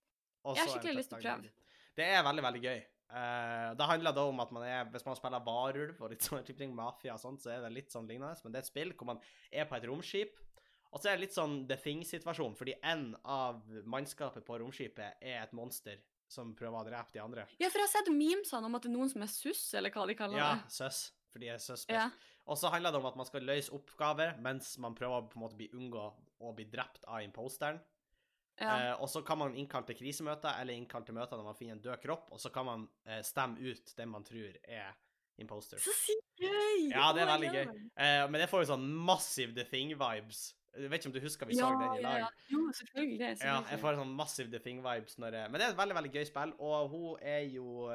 [0.48, 1.52] Jeg har skikkelig lyst til å prøve.
[1.98, 2.80] Det er veldig, veldig gøy.
[3.08, 6.56] Uh, det handler da om at man er, hvis man spiller varulv og litt type
[6.60, 8.92] ting, mafia og sånt, så er det litt sånn lignende, men det er et spill
[8.96, 10.40] hvor man er på et romskip,
[10.98, 15.44] og så er det litt sånn The Thing-situasjon, fordi en av mannskapet på romskipet er
[15.44, 17.46] et monster som prøver å drepe de andre.
[17.62, 19.94] Ja, for jeg har sett memesene om at det er noen som er suss, eller
[19.94, 20.74] hva de kaller Ja, det.
[20.76, 21.94] søs, for de er suspect.
[21.96, 22.10] Ja.
[22.48, 25.38] Og så handler det om at man skal løse oppgaver mens man prøver å på
[25.40, 26.04] en måte bli unngå
[26.42, 27.80] å bli drept av imposteren.
[28.60, 28.74] ja.
[28.92, 31.78] Eh, og så kan man innkalle til krisemøter eller innkalle til møter når man finner
[31.78, 34.96] en død kropp, og så kan man eh, stemme ut den man tror er
[35.38, 35.78] imposter.
[35.78, 36.90] Så sykt gøy!
[36.90, 37.68] Ja, det er Oh veldig gøy.
[37.96, 40.48] Eh, men det får jo sånn massive The Thing-vibes.
[40.78, 42.18] Jeg vet ikke om du husker vi så den i lag?
[42.20, 42.28] ja.
[42.52, 43.38] Jo, selvfølgelig.
[43.42, 46.12] Ja, jeg får sånn massive The Thing-vibes når jeg Men det er et veldig, veldig
[46.14, 47.88] gøy spill, og hun er jo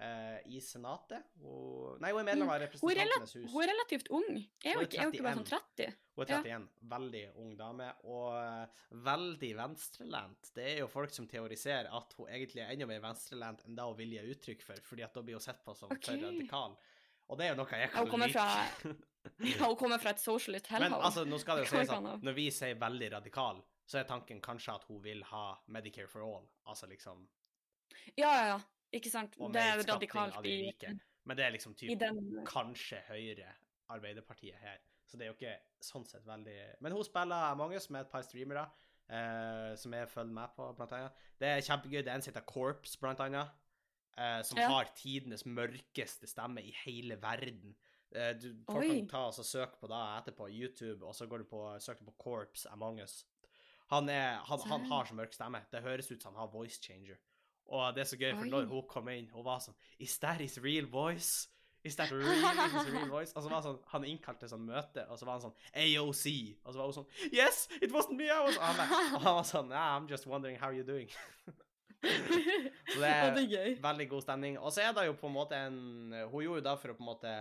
[0.00, 1.24] eh, i Senatet.
[1.42, 3.48] Hun, nei, hun er medlem av Hun Representantenes hus.
[3.52, 4.28] hun er relativt ung.
[4.62, 5.96] Er Hun hun ikke, er hun ikke bare sånn 30?
[6.18, 6.38] Hun er Ja.
[6.42, 10.52] 31, veldig ung dame, og eh, veldig venstrelent.
[10.54, 13.84] Det er jo folk som teoriserer at hun egentlig er enda mer venstrelent enn det
[13.90, 16.14] hun vil gi uttrykk for, fordi at da blir hun sett på som okay.
[16.14, 16.78] for radikal.
[17.28, 18.38] Og det er jo noe jeg Ja, kan hun kommer like.
[18.38, 18.94] fra-
[19.38, 22.36] Ja, hun kommer fra et socialist Men altså, nå skal det jo sies at når
[22.36, 26.48] vi sier veldig radikal, så er tanken kanskje at hun vil ha Medicare for all,
[26.68, 27.26] altså liksom
[28.16, 28.58] Ja, ja, ja.
[28.92, 29.34] Ikke sant.
[29.36, 30.92] Det er radikalt de i.
[31.28, 33.50] Men det er liksom typ den kanskje Høyre,
[33.92, 34.78] Arbeiderpartiet her.
[35.08, 38.12] Så det er jo ikke sånn sett veldig Men hun spiller Among us med et
[38.12, 38.68] par streamere
[39.08, 41.20] Uh, som jeg følger med på, blant annet.
[41.40, 42.02] Det er kjempegøy.
[42.04, 43.54] Det er en som heter Corps, blant annet,
[44.18, 44.66] Uh, som Ja.
[44.68, 47.76] har tidenes mørkeste stemme i hele verden.
[48.16, 49.00] Eh, du folk Oi.
[49.02, 52.10] kan ta og søke på det etterpå, YouTube, og så går du på, søker du
[52.12, 53.24] på Corps Among us.
[53.88, 55.60] Han, er, han, han har så mørk stemme.
[55.72, 57.20] Det høres ut som han har voice changer.
[57.68, 58.50] Og det er så gøy, for Oi.
[58.52, 61.48] når hun kom inn, hun var sånn Is that his real voice?
[61.84, 63.32] Is that really his real voice?
[63.36, 66.24] Og så var sånn, Han innkalte sånn møte, og så var han sånn AOC.
[66.64, 68.28] Og så var hun sånn Yes, it wasn't me!
[68.28, 68.56] I was...
[68.56, 68.82] Og han,
[69.14, 71.12] og han var sånn Yeah, I'm just wondering how you're doing.
[71.98, 74.58] Så det er det er veldig god stemning.
[74.62, 75.78] Og så er det jo på en måte en
[76.30, 77.32] Hun gjorde jo det for å på en måte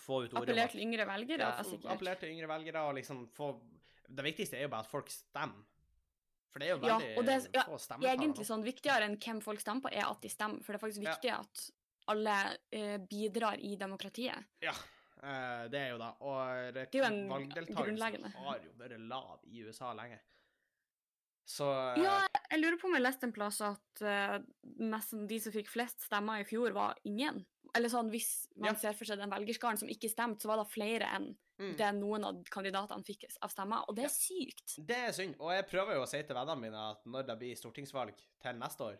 [0.00, 1.90] få ut ordet Appellert til yngre velgere, ja, sikkert.
[1.94, 3.52] appellert til yngre velgere og liksom få
[4.10, 5.66] Det viktigste er jo bare at folk stemmer.
[6.50, 8.18] For det er jo veldig Ja, og det er- ja, få stemmetall.
[8.18, 10.64] Egentlig sånn viktigere enn hvem folk stemmer på, er at de stemmer.
[10.64, 11.14] For det er faktisk Ja.
[11.14, 11.70] viktig at
[12.08, 14.44] alle uh, bidrar i demokratiet.
[14.60, 14.72] Ja,
[15.22, 16.10] uh, det er jo da.
[16.20, 20.18] Og er jo en valgdeltakelsen har jo vært lav i USA lenge.
[21.50, 24.38] Så eh, Ja, jeg lurer på om jeg leste en plass at uh,
[24.78, 27.44] nesten de som fikk flest stemmer i fjor, var ingen.
[27.74, 28.78] Eller sånn, hvis man Ja.
[28.80, 31.94] ser for seg den velgerskaren som ikke stemte, så var det flere enn mm, det
[31.94, 33.84] noen av kandidatene fikk av stemmer.
[33.88, 34.08] Og det Ja.
[34.08, 34.86] er sykt.
[34.86, 35.36] det er synd.
[35.40, 38.52] Og jeg prøver jo å si til vennene mine at når det blir stortingsvalg til
[38.58, 38.98] neste år,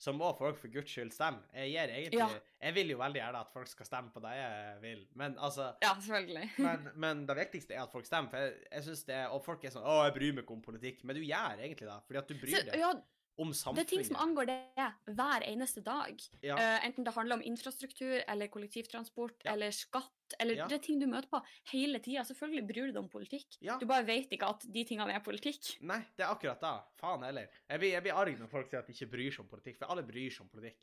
[0.00, 1.42] så må folk for guds skyld stemme.
[1.52, 2.28] Jeg gir egentlig Ja.
[2.62, 5.74] Jeg vil jo veldig gjerne at folk skal stemme på det jeg vil, men altså
[5.82, 6.50] Ja, selvfølgelig.
[6.58, 8.30] men, men det viktigste er at folk stemmer.
[8.30, 10.62] For jeg, jeg synes det, Og folk er sånn 'Å, jeg bryr meg ikke om
[10.62, 12.00] politikk', men du gjør egentlig det.
[12.06, 12.92] Fordi at du bryr Så, deg ja,
[13.40, 16.20] om det er ting som angår det hver eneste dag.
[16.44, 16.56] Ja.
[16.58, 19.54] Uh, enten det handler om infrastruktur eller kollektivtransport Ja.
[19.54, 20.66] eller skatt, eller Ja.
[20.68, 21.40] det er ting du møter på
[21.72, 22.22] hele tida.
[22.28, 23.56] Selvfølgelig bryr du deg om politikk.
[23.60, 23.78] ja.
[23.78, 25.80] Du bare vet ikke at de tingene er politikk.
[25.80, 26.74] Nei, det er akkurat det.
[27.00, 27.48] Faen heller.
[27.68, 29.78] Jeg blir, jeg blir arg når folk sier at de ikke bryr seg om politikk,
[29.78, 30.76] for alle bryr seg om politikk.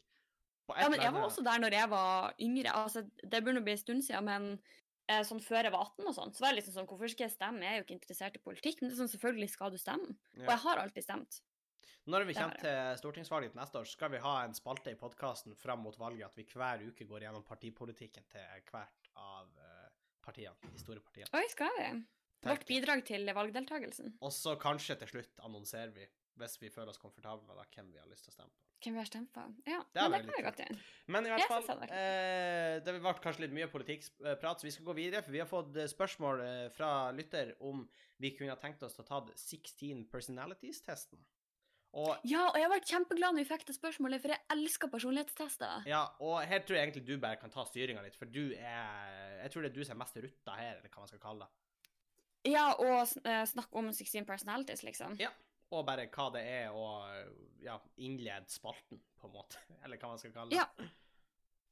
[0.76, 2.74] Ja, men jeg var også der når jeg var yngre.
[2.76, 4.60] Altså, det burde bli en stund siden, men
[5.08, 7.30] eh, sånn før jeg var 18 og sånn, så var det liksom sånn Hvorfor skal
[7.30, 7.64] jeg stemme?
[7.64, 8.82] Jeg er jo ikke interessert i politikk.
[8.82, 10.18] Men det er sånn, selvfølgelig skal du stemme.
[10.36, 11.40] Og jeg har alltid stemt.
[12.08, 15.56] Når vi kommer til stortingsvalget til neste år, skal vi ha en spalte i podkasten
[15.60, 19.90] fram mot valget at vi hver uke går gjennom partipolitikken til hvert av eh,
[20.24, 20.56] partiene.
[20.72, 21.32] De store partiene.
[21.36, 21.90] Oi, skal vi?
[22.48, 24.14] Vårt bidrag til valgdeltakelsen.
[24.22, 26.06] Og så kanskje til slutt annonserer vi,
[26.38, 28.64] hvis vi føler oss komfortable med hvem vi har lyst til å stemme på.
[28.78, 29.44] Hvem vi har stemt på.
[29.66, 30.76] Ja, Det men det kan vi godt gjøre.
[31.10, 34.86] Men i hvert fall, det eh, det ble kanskje litt mye politikkprat, så vi skal
[34.86, 35.24] gå videre.
[35.26, 37.88] For vi har fått eh, spørsmål eh, fra lytter om
[38.22, 41.26] vi kunne ha tenkt oss å ta 16 personalities-testen.
[41.98, 45.88] Og, Ja, og jeg ble kjempeglad når vi fikk det spørsmålet, for jeg elsker personlighetstester.
[45.90, 49.42] ja, og her tror jeg egentlig du bare kan ta styringa litt, for du er
[49.42, 51.48] Jeg tror det er du som er mest rutta her, eller hva man skal kalle
[51.48, 52.52] det.
[52.52, 55.18] Ja, og uh, snakke om 16 personalities, liksom.
[55.20, 55.32] Ja.
[55.74, 57.04] Og bare hva det er, å
[57.62, 59.60] ja, innlede spalten, på en måte.
[59.84, 60.62] Eller hva man skal kalle det.
[60.62, 60.70] Ja.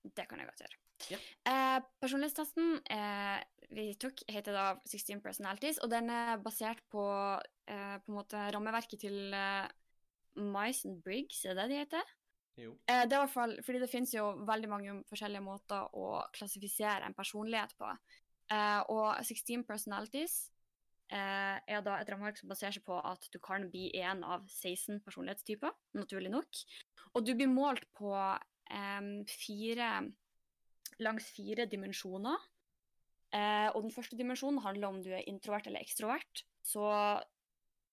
[0.05, 0.81] Det kan jeg godt gjøre.
[1.11, 1.19] Ja.
[1.51, 3.39] Eh, personlighetstesten eh,
[3.75, 7.05] vi tok, heter da 16 personalities, og den er basert på
[7.67, 9.65] eh, på en måte rammeverket til eh,
[10.35, 12.15] Myson Briggs, er det det heter?
[12.59, 12.73] Jo.
[12.87, 16.23] Eh, det er i hvert fall, fordi det finnes jo veldig mange forskjellige måter å
[16.35, 17.91] klassifisere en personlighet på.
[18.53, 20.35] Eh, og 16 personalities
[21.11, 24.45] eh, er da et rammeverk som baserer seg på at du kan bli en av
[24.47, 26.61] 16 personlighetstyper, naturlig nok.
[27.15, 28.11] Og du blir målt på
[28.65, 29.89] fire
[31.03, 32.43] langs fire dimensjoner.
[33.35, 36.45] Eh, og den første dimensjonen handler om du er introvert eller ekstrovert.
[36.63, 36.85] Så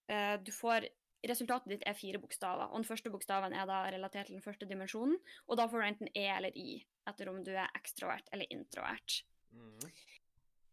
[0.09, 0.87] eh, du får
[1.29, 4.67] Resultatet ditt er fire bokstaver, og den første bokstaven er da relatert til den første
[4.67, 5.19] dimensjonen.
[5.47, 9.21] Og da får du enten E eller I, etter om du er ekstrovert eller introvert.
[9.55, 9.85] Mm.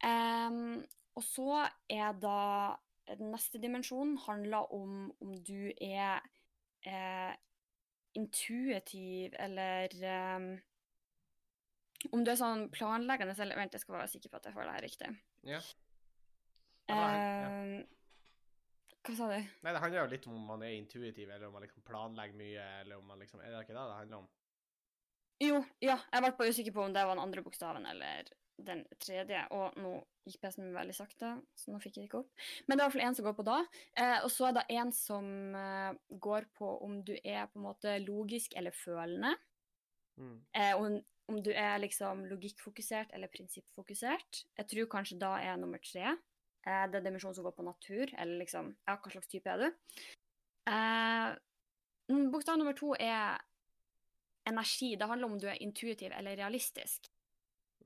[0.00, 0.84] Um,
[1.14, 2.40] og så er da
[3.10, 6.22] den neste dimensjonen handler om om du er
[6.86, 7.32] eh,
[8.14, 9.90] intuitiv eller
[10.36, 10.50] um,
[12.14, 14.64] Om du er sånn planleggende eller Vent, jeg skal være sikker på at jeg får
[14.64, 15.10] det her riktig.
[15.50, 15.58] Ja.
[16.88, 17.82] Det er- ja.
[19.06, 19.38] Hva sa du?
[19.64, 22.36] Nei, det handler jo litt om om man er intuitiv, eller om man liksom planlegger
[22.36, 24.28] mye, eller om man liksom Er det ikke det det handler om?
[25.40, 28.28] Jo, ja, jeg ble bare usikker på om det var den andre bokstaven eller
[28.60, 29.94] den tredje, og nå
[30.28, 32.42] gikk PC-en min veldig sakte, så nå fikk jeg ikke opp.
[32.68, 33.58] Men det er fall en som går på da.
[33.96, 35.94] Eh, og så er det en som eh,
[36.26, 39.32] går på om du er på en måte logisk eller følende.
[40.20, 40.36] Mm.
[40.52, 40.98] Eh, om,
[41.32, 44.44] om du er liksom logikkfokusert eller prinsippfokusert.
[44.60, 46.18] Jeg tror kanskje da er nummer tre.
[46.66, 49.62] Eh, det er dimensjonen som går på natur, eller liksom Ja, hva slags type er
[49.62, 49.68] du?
[50.70, 51.28] Eh,
[52.12, 53.40] mm, bokstav nummer to er
[54.48, 54.94] energi.
[54.96, 57.10] Det handler om du er intuitiv eller realistisk.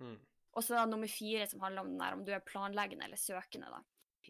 [0.01, 0.19] Mm.
[0.55, 3.05] Og så er det nummer fire som handler om den der, om du er planleggende
[3.05, 3.71] eller søkende.
[3.71, 3.83] da.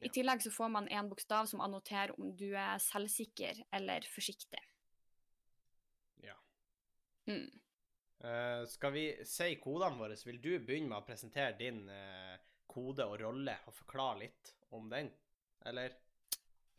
[0.02, 4.60] I tillegg så får man en bokstav som annoterer om du er selvsikker eller forsiktig.
[6.24, 6.34] Ja.
[7.30, 7.52] Mm.
[8.24, 12.40] Uh, skal vi si kodene våre, så vil du begynne med å presentere din eh,
[12.74, 15.10] kode og rolle, og forklare litt om den?
[15.68, 15.94] Eller?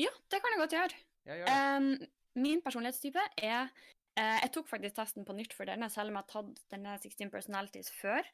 [0.01, 1.03] Ja, det kan jeg godt gjøre.
[1.25, 1.91] Ja, gjør Um,
[2.35, 6.25] min personlighetstype er uh, Jeg tok faktisk testen på nytt for denne, selv om jeg
[6.25, 8.27] har tatt denne 16 personalities før.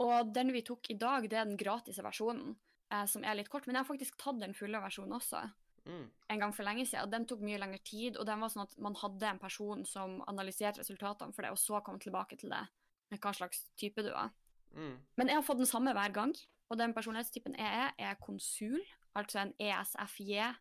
[0.00, 2.54] Og den vi tok i dag, det er den gratise versjonen,
[2.94, 3.66] uh, som er litt kort.
[3.66, 5.48] Men jeg har faktisk tatt den fulle versjonen også.
[5.88, 6.10] Mm.
[6.28, 8.18] en gang for lenge siden, og den tok mye lengre tid.
[8.20, 11.60] Og den var sånn at man hadde en person som analyserte resultatene for det, og
[11.60, 12.62] så kom tilbake til det
[13.10, 14.30] med hva slags type du var.
[14.76, 14.96] Mm.
[15.18, 16.34] Men jeg har fått den samme hver gang,
[16.70, 18.78] og den personlighetstypen jeg er, er konsul,
[19.18, 20.52] altså en ESFJ,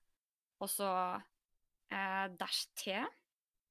[0.60, 0.90] og så
[1.94, 2.98] eh, dash T,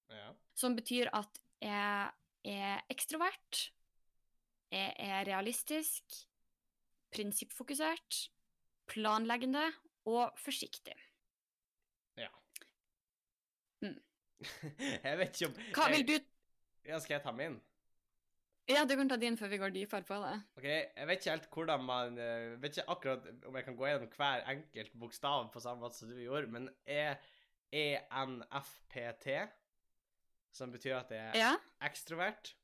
[0.08, 0.30] Ja.
[0.56, 2.10] som betyr at jeg
[2.48, 3.58] er ekstrovert,
[4.72, 6.04] jeg er realistisk,
[7.12, 8.30] prinsippfokusert,
[8.88, 9.66] planleggende
[10.08, 10.94] og forsiktig.
[12.16, 12.28] ja.
[13.82, 13.98] Mm.
[15.04, 16.14] jeg vet ikke om Hva vil du
[16.88, 17.58] Ja, skal jeg ta min?
[18.68, 20.34] Ja, du kan ta din før vi går dypere på det.
[20.58, 23.86] OK, jeg vet ikke helt hvordan man jeg vet ikke akkurat om jeg kan gå
[23.88, 27.14] gjennom hver enkelt bokstav på samme måte som du gjorde, men E
[27.72, 29.26] ENFPT,
[30.52, 31.54] som betyr at jeg er Ja?
[31.84, 32.54] ekstrovert,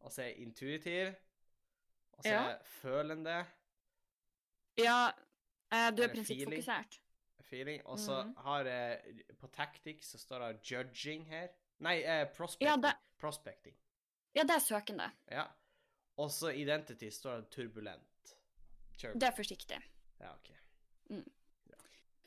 [0.00, 1.14] og så er jeg intuitiv,
[2.12, 2.40] og så Ja.
[2.44, 3.44] er jeg følende,
[4.78, 5.10] Ja,
[5.72, 7.00] eh, du er prinsippfokusert.
[7.42, 8.36] feeling, og så Mhm.
[8.36, 9.00] har jeg
[9.38, 11.48] På tactics så står det judging her.
[11.80, 12.68] Nei, eh, prospecting.
[12.68, 13.74] Ja, det- Prospecting.
[14.34, 15.10] Ja, det er søkende.
[15.30, 15.44] Ja.
[16.18, 18.34] Og så identity står det turbulent.
[18.98, 19.20] Turbulent.
[19.20, 19.80] Det er forsiktig.
[20.20, 20.50] Ja, OK.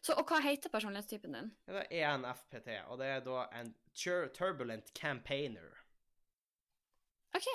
[0.02, 1.48] Så, og hva heter personlighetstypen din?
[1.68, 5.74] Ja, det er ENFPT, og det er da en tur turbulent campaigner,
[7.36, 7.48] OK.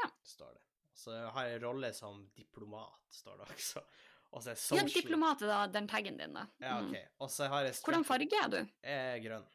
[0.00, 0.08] Ja.
[0.26, 0.62] står det.
[0.94, 3.82] Så har jeg rolle som diplomat, står det også.
[4.30, 6.46] Og så er Ja, social diplomat er da den taggen din, da.
[6.60, 6.90] Ja, Mm.
[6.90, 6.96] OK.
[7.20, 8.58] Og så har jeg Hvordan farge er du?
[8.82, 9.46] Jeg er grønn.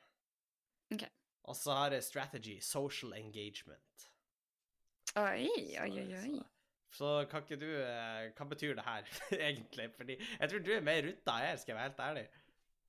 [0.95, 1.03] Ok.
[1.43, 4.09] Og så har jeg strategy, social engagement.
[5.15, 5.47] Oi,
[5.79, 6.43] oi, oi, oi.
[6.95, 9.07] Så, kan ikke du eh, Hva betyr det her,
[9.49, 9.89] egentlig?
[9.95, 12.25] Fordi jeg tror du er mer rutta her, skal jeg være helt ærlig.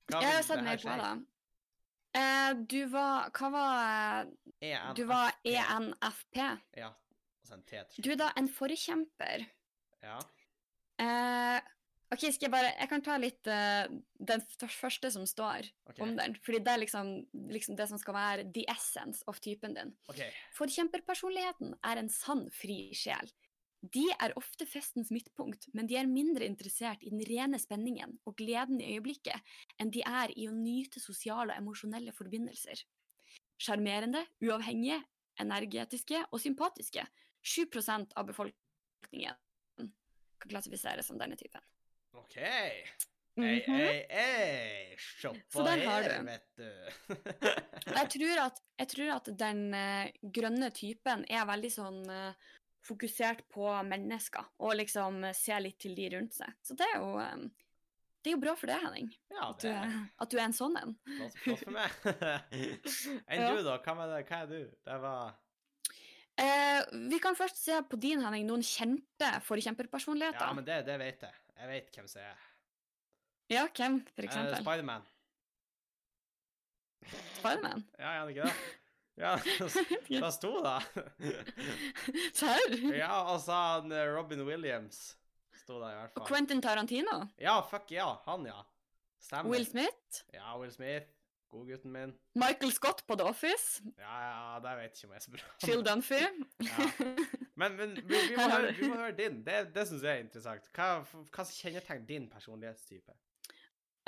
[0.07, 1.11] Hva Jeg har sett mer på det.
[2.17, 4.29] Eh, du var Hva var
[4.63, 4.95] ENFP.
[4.99, 6.39] Du var E ENFP.
[6.79, 6.91] Ja.
[7.41, 9.47] Og så en T til Du er da en forkjemper.
[10.03, 10.19] Ja.
[11.03, 11.59] Eh,
[12.07, 13.87] OK, skal jeg bare Jeg kan ta litt uh,
[14.29, 16.03] den første som står okay.
[16.05, 16.37] om den.
[16.45, 17.09] Fordi det er liksom,
[17.51, 19.91] liksom det som skal være the essence of typen din.
[20.11, 20.29] Okay.
[20.55, 23.27] Forkjemperpersonligheten er en sann fri sjel.
[23.93, 28.35] De er ofte festens midtpunkt, men de er mindre interessert i den rene spenningen og
[28.39, 32.81] gleden i øyeblikket enn de er i å nyte sosiale og emosjonelle forbindelser.
[33.61, 35.03] Sjarmerende, uavhengige,
[35.43, 37.05] energetiske og sympatiske.
[37.47, 37.67] 7
[38.17, 39.37] av befolkningen
[39.77, 41.61] kan klassifiseres som denne typen.
[42.17, 42.37] OK.
[43.37, 44.95] Ei, ei, ei.
[44.97, 46.25] Shoppa her, du.
[46.25, 46.69] vet du.
[47.97, 52.49] Jeg tror at, jeg tror at den eh, grønne typen er veldig sånn eh,
[52.87, 56.51] fokusert på mennesker, og liksom eh, ser litt til de rundt seg.
[56.65, 57.13] Så det er jo,
[58.25, 60.77] det er jo bra for deg, Henning, ja, at du, at du er en sånn
[60.81, 60.95] en.
[61.05, 61.89] flott, flott for meg.
[63.29, 63.51] Enn Ja.
[63.53, 63.77] du, da?
[63.85, 64.21] Hva, er, det?
[64.31, 64.61] Hva er du?
[64.89, 65.35] Det var
[66.37, 70.43] Eh, vi kan først se på din, Henning, noen kjente forkjemperpersonligheter.
[70.45, 71.33] Ja, men det, det vet jeg.
[71.57, 72.41] Jeg vet hvem som er.
[73.49, 74.57] Ja, hvem, for Eh, eksempel?
[74.63, 75.05] Spiderman.
[77.39, 77.83] Spiderman?
[77.99, 78.53] Ja, er han ikke det?
[79.17, 79.31] Ja,
[80.21, 80.75] det sto da.
[82.37, 82.75] Serr?
[82.93, 84.99] Ja, og så han eh, Robin Williams
[85.57, 86.21] sto der i hvert fall.
[86.23, 86.27] Og.
[86.29, 87.23] Quentin Tarantino?
[87.41, 88.59] Ja, fuck ja, han ja.
[89.19, 89.49] Stemmer.
[89.55, 90.21] Will Smith?
[90.35, 91.09] Ja, Will Smith.
[91.47, 92.11] Godgutten min.
[92.35, 93.83] Michael Scott på The Office?
[93.97, 95.45] Ja, ja, det vet ikke om jeg er så bra.
[95.63, 96.19] Chill Dunphy?
[96.67, 96.87] Ja.
[97.57, 99.39] Men, men vi, vi, må høre, vi må høre din.
[99.45, 100.67] Det, det syns jeg er interessant.
[100.75, 100.89] Hva,
[101.33, 103.15] hva kjennetegner din personlighetstype?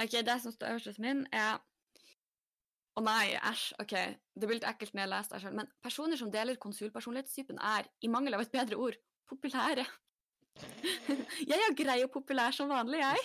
[0.03, 1.57] Ok, det som står øverst hos min, er
[2.99, 3.65] Å nei, æsj.
[3.79, 3.95] Ok,
[4.35, 7.87] det blir litt ekkelt når jeg leser det selv, men personer som deler konsulpersonlighetstypen, er,
[8.03, 8.97] i mangel av et bedre ord,
[9.29, 9.85] populære.
[11.49, 13.17] Jeg er grei og populær som vanlig, jeg.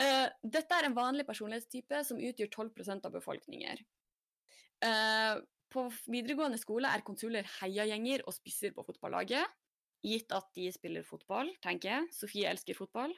[0.00, 3.82] uh, dette er en vanlig personlighetstype som utgjør 12% av befolkninger.
[4.84, 9.56] Uh, på videregående skole er konsuler heiagjenger og spisser på fotballaget.
[10.06, 12.10] Gitt at de spiller fotball, tenker jeg.
[12.14, 13.14] Sofie elsker fotball.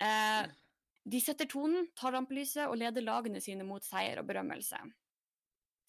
[0.00, 0.44] Uh,
[1.12, 4.80] de setter tonen, tar rampelyset og leder lagene sine mot seier og berømmelse.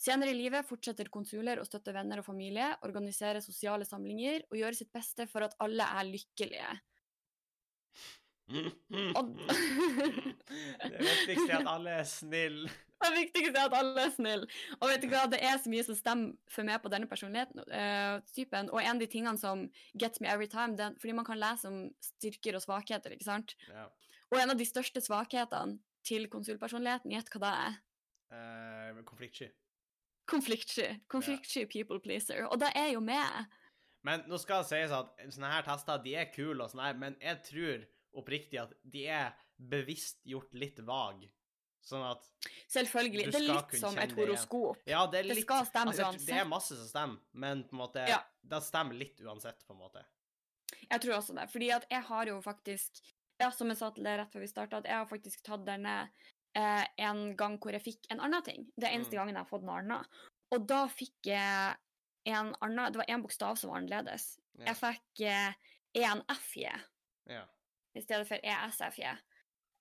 [0.03, 4.75] Senere i livet fortsetter konsuler å støtte venner og familie, organisere sosiale samlinger og gjøre
[4.75, 6.71] sitt beste for at alle er lykkelige.
[9.17, 9.29] Og
[10.91, 12.73] det viktigste er at alle er snille.
[13.03, 14.49] Det viktigste er at alle er snille.
[14.81, 18.73] Og vet du hva, det er så mye som stemmer for meg på denne personlighetstypen.
[18.75, 21.71] og en av de tingene som gets me every time, den, fordi man kan lese
[21.71, 23.55] om styrker og svakheter, ikke sant.
[23.71, 23.87] Ja.
[24.31, 27.83] Og en av de største svakhetene til konsulpersonligheten, gjett hva det er?
[28.33, 29.51] Uh, konfliktsky.
[30.29, 30.87] Konfliktsky.
[31.11, 32.45] Konfliktsky people pleaser.
[32.47, 33.51] Og det er jo med.
[34.03, 36.97] Men nå skal det sies at sånne her tester de er kule, og sånn her,
[36.99, 37.85] men jeg tror
[38.19, 41.23] oppriktig at de er bevisst gjort litt vag.
[41.83, 42.27] Sånn at
[42.71, 43.25] Selvfølgelig.
[43.31, 44.83] Det er litt som et horoskop.
[44.87, 46.27] Ja, det er Det skal stemme altså, uansett.
[46.29, 48.21] Det er masse som stemmer, men på en måte Ja.
[48.43, 50.03] Det stemmer litt uansett, på en måte.
[50.89, 51.49] Jeg tror også det.
[51.51, 53.03] Fordi at jeg har jo faktisk
[53.41, 55.63] Ja, som jeg sa til deg rett før vi starta, at jeg har faktisk tatt
[55.65, 55.93] denne
[56.55, 58.67] eh, en gang hvor jeg fikk en annen ting.
[58.77, 59.19] Det er eneste Mm.
[59.19, 60.07] gangen jeg har fått noe annet.
[60.51, 61.75] Og da fikk jeg
[62.25, 64.37] en annen Det var en bokstav som var annerledes.
[64.59, 64.65] Ja.
[64.71, 65.53] Jeg fikk eh,
[65.95, 66.69] ENFJ
[67.27, 67.45] Ja.
[67.95, 69.17] i stedet for ESFJ.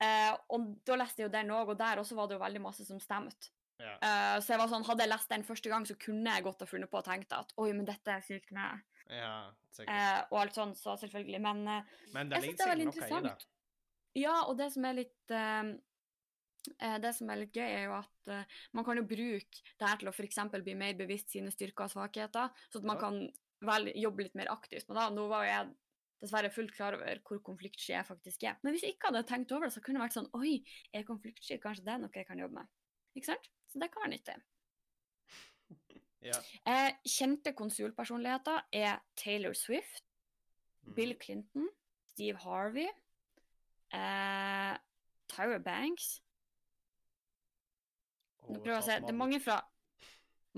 [0.02, 2.60] Eh, og da leste jeg jo den òg, og der også var det jo veldig
[2.60, 3.50] masse som stemte.
[3.78, 3.94] ja.
[4.02, 6.60] Uh, så jeg var sånn, hadde jeg lest den første gang, så kunne jeg godt
[6.60, 8.82] ha funnet på og tenkt at oi, men dette er sykt med.
[9.10, 9.50] ja.
[9.78, 11.40] Eh, og alt sånt, så selvfølgelig.
[11.40, 11.82] Men uh,
[12.12, 13.46] men det jeg syns det er veldig interessant.
[14.14, 15.30] Ja, og det som er litt
[17.02, 20.00] det som er litt gøy, er jo at eh, man kan jo bruke det her
[20.00, 20.40] til å f.eks.
[20.62, 23.18] bli mer bevisst sine styrker og svakheter, så at man kan
[23.62, 25.08] vel jobbe litt mer aktivt med det.
[25.16, 25.72] Nå var jo jeg
[26.22, 28.58] dessverre fullt klar over hvor konfliktsky jeg faktisk er.
[28.62, 30.54] Men hvis jeg ikke hadde tenkt over det, så kunne det vært sånn Oi,
[30.94, 32.72] er konfliktsky, kanskje det er noe jeg kan jobbe med.
[33.18, 33.50] Ikke sant?
[33.72, 34.40] Så det kan være nyttig.
[36.22, 36.36] Ja.
[36.70, 40.04] Eh, kjente konsulpersonligheter er Taylor Swift,
[40.86, 40.92] mm.
[40.94, 41.64] Bill Clinton,
[42.12, 42.86] Steve Harvey,
[43.90, 44.76] eh,
[45.32, 46.20] Tyra Banks
[48.58, 48.98] Jeg å se.
[49.00, 49.60] Det er mange fra,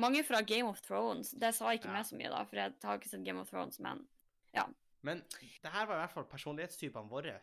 [0.00, 1.30] mange fra Game of Thrones.
[1.30, 1.98] Det sa ikke Ja.
[1.98, 4.06] meg så mye, da, for jeg har ikke sett Game of Thrones, men
[5.04, 5.22] Men
[5.60, 7.36] det her var i hvert fall personlighetstypene våre.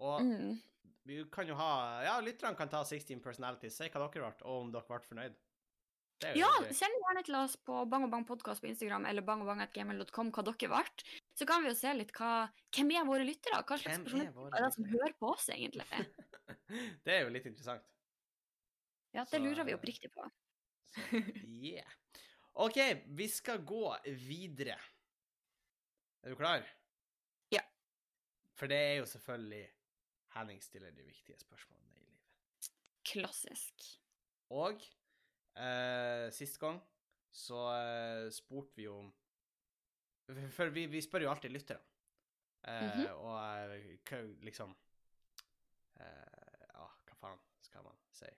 [0.00, 0.60] Og mm.
[1.04, 4.62] vi kan jo ha Ja, lytterne kan ta 16 personalities, si hva dere ble, og
[4.62, 5.36] om dere ble fornøyd.
[6.36, 10.44] Ja, send gjerne til oss på Bang og Bang podcast på Instagram eller bangogbang.gmail.com hva
[10.44, 10.82] dere ble.
[11.36, 13.62] Så kan vi jo se litt hva Hvem er våre lyttere?
[13.64, 15.86] Hva slags er våre er det som hører på oss, egentlig?
[17.06, 17.86] det er jo litt interessant.
[19.12, 20.26] Ja, det Så, lurer vi oppriktig på.
[20.90, 21.00] Så,
[21.46, 21.92] yeah.
[22.52, 24.76] OK, vi skal gå videre.
[26.22, 26.66] Er du klar?
[27.54, 27.62] Ja.
[28.58, 29.66] For det er jo selvfølgelig
[30.34, 32.70] Henning stiller de viktige spørsmålene i livet.
[33.10, 33.86] Klassisk.
[34.50, 34.82] Og
[35.56, 36.78] eh, sist gang
[37.34, 39.10] så eh, spurte vi om
[40.54, 41.82] For- vi, vi spør jo alltid lytterne.
[42.62, 43.06] Eh, Mhm.
[43.16, 43.36] Og
[43.72, 44.76] eh, liksom
[46.00, 48.28] eh, Ja, hva faen skal man si?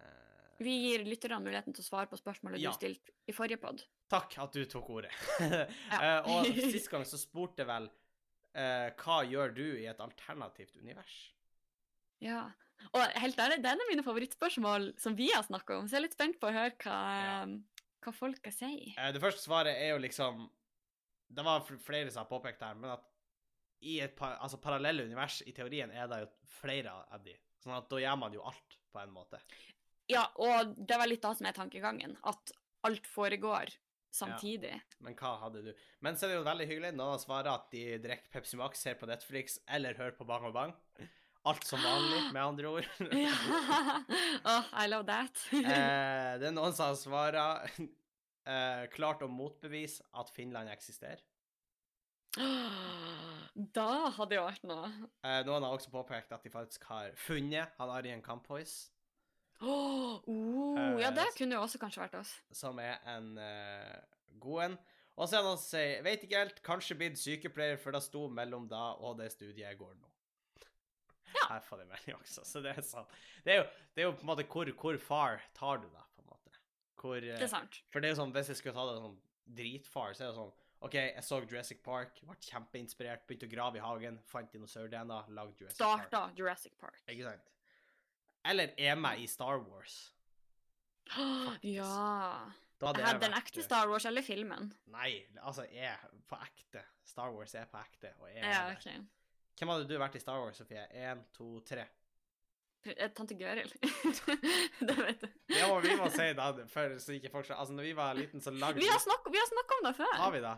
[0.00, 2.70] Eh, Vi gir lytterne muligheten til å svare på spørsmålet Ja.
[2.72, 3.82] du stilte i forrige pod.
[4.08, 5.12] Takk at du tok ordet.
[5.40, 5.66] Ja.
[6.00, 7.88] Eh, og sist gang så spurte jeg vel
[8.56, 11.16] uh, hva gjør du i et alternativt univers?
[12.24, 12.46] Ja.
[12.92, 16.06] Og helt ærlig, det er mine favorittspørsmål som vi har snakka om, så jeg er
[16.06, 17.44] litt spent på å høre hva, Ja.
[18.04, 18.80] hva folk sier.
[18.80, 18.94] si.
[18.96, 20.48] Eh, det første svaret er jo liksom
[21.28, 23.02] Det var flere som har påpekt her, men at
[23.82, 26.28] i et par, altså parallelle univers, i teorien, er det jo
[26.62, 27.34] flere av de.
[27.60, 29.40] Sånn at da gjør man jo alt, på en måte.
[30.10, 32.52] Ja, og det var litt da som er tankegangen, at
[32.86, 33.72] alt foregår
[34.16, 34.74] samtidig.
[35.04, 35.70] Men hva hadde du?
[36.04, 36.94] Men så er det jo veldig hyggelig.
[36.96, 40.56] Noen svarer at de drikker Pepsi Max, ser på Netflix eller hører på Bang og
[40.56, 40.74] Bang.
[41.46, 42.90] Alt som vanlig, med andre ord.
[43.26, 43.36] Ja.
[44.46, 45.46] oh, I love that.
[45.52, 47.78] eh, det er noen som har svaret
[48.50, 51.22] eh, klart å motbevise at Finland eksisterer.
[53.78, 54.90] da hadde det vært noe.
[55.24, 58.90] Eh, noen har også påpekt at de faktisk har funnet han Arjen Kamphois,
[59.64, 62.34] Oh, oh, ja, det kunne jo også kanskje vært oss.
[62.52, 63.94] som er en uh,
[64.42, 64.76] god en.
[65.16, 68.26] Og så er det han sier Vet ikke helt, kanskje blitt sykepleier, for det sto
[68.28, 70.10] mellom da og det studiet jeg går nå.
[71.36, 71.46] Ja.
[71.54, 73.16] Her får de melding også, så det er sant.
[73.44, 76.04] Det er jo, det er jo på en måte hvor, hvor far tar du deg,
[76.16, 76.60] på en måte.
[77.00, 77.80] Hvor, uh, Det er sant.
[77.92, 79.18] For det er jo sånn, hvis jeg skulle ta det sånn
[79.56, 80.54] dritfar, så er det sånn
[80.84, 85.56] OK, jeg så Jurassic Park, ble kjempeinspirert, begynte å grave i hagen, fant dinosaur-DNA, lagde
[85.64, 86.04] Jurassic Park.
[86.10, 87.00] Starta Jurassic Park.
[87.08, 87.55] Ikke sant?
[88.46, 89.98] Eller er meg i Star Wars.
[91.62, 92.52] Ja.
[92.76, 93.22] Da hadde Jeg hadde vært...
[93.22, 94.66] den ekte eh, Star Wars eller filmen.
[94.92, 96.82] Nei, altså, er på ekte.
[97.08, 98.98] Star Wars er på ekte, og er Ja, okay.
[99.56, 100.82] Hvem hadde du vært i Star Wars, Sofie?
[100.92, 101.86] Én, to, tre.
[102.84, 103.72] Eh, Tante Gøril.
[104.88, 105.28] det vet du.
[105.56, 108.44] Ja, og vi må si da, for så ikke folk Altså, når vi var liten,
[108.44, 110.12] så lagde Vi har snakka om det før.
[110.20, 110.56] Har vi det?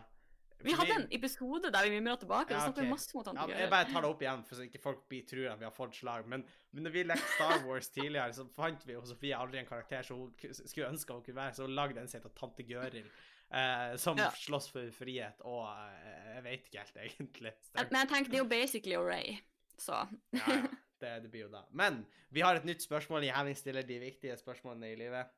[0.63, 2.53] Vi hadde en episode der vi mimra tilbake.
[2.53, 2.87] Ja, okay.
[2.89, 5.53] masse mot Ja, jeg bare tar det opp igjen, for så ikke folk blir, tror
[5.53, 6.27] at vi har fått slag.
[6.27, 6.43] Men,
[6.75, 10.03] men når vi lekte Star Wars tidligere, så fant vi jo Sofie aldri en karakter
[10.03, 13.07] som hun skulle ønske hun kunne være, så hun lagde en som heter Tante Gøril.
[13.49, 14.27] Eh, som Ja.
[14.35, 17.53] slåss for frihet og eh, Jeg vet ikke helt, egentlig.
[17.79, 19.39] Men jeg tenker, det er jo basically Ray,
[19.79, 20.03] så
[20.37, 20.67] Ja, ja.
[20.99, 21.63] Det, det blir jo da.
[21.71, 22.01] Men
[22.35, 23.23] vi har et nytt spørsmål.
[23.23, 25.29] Jævling stiller de viktige spørsmålene i livet.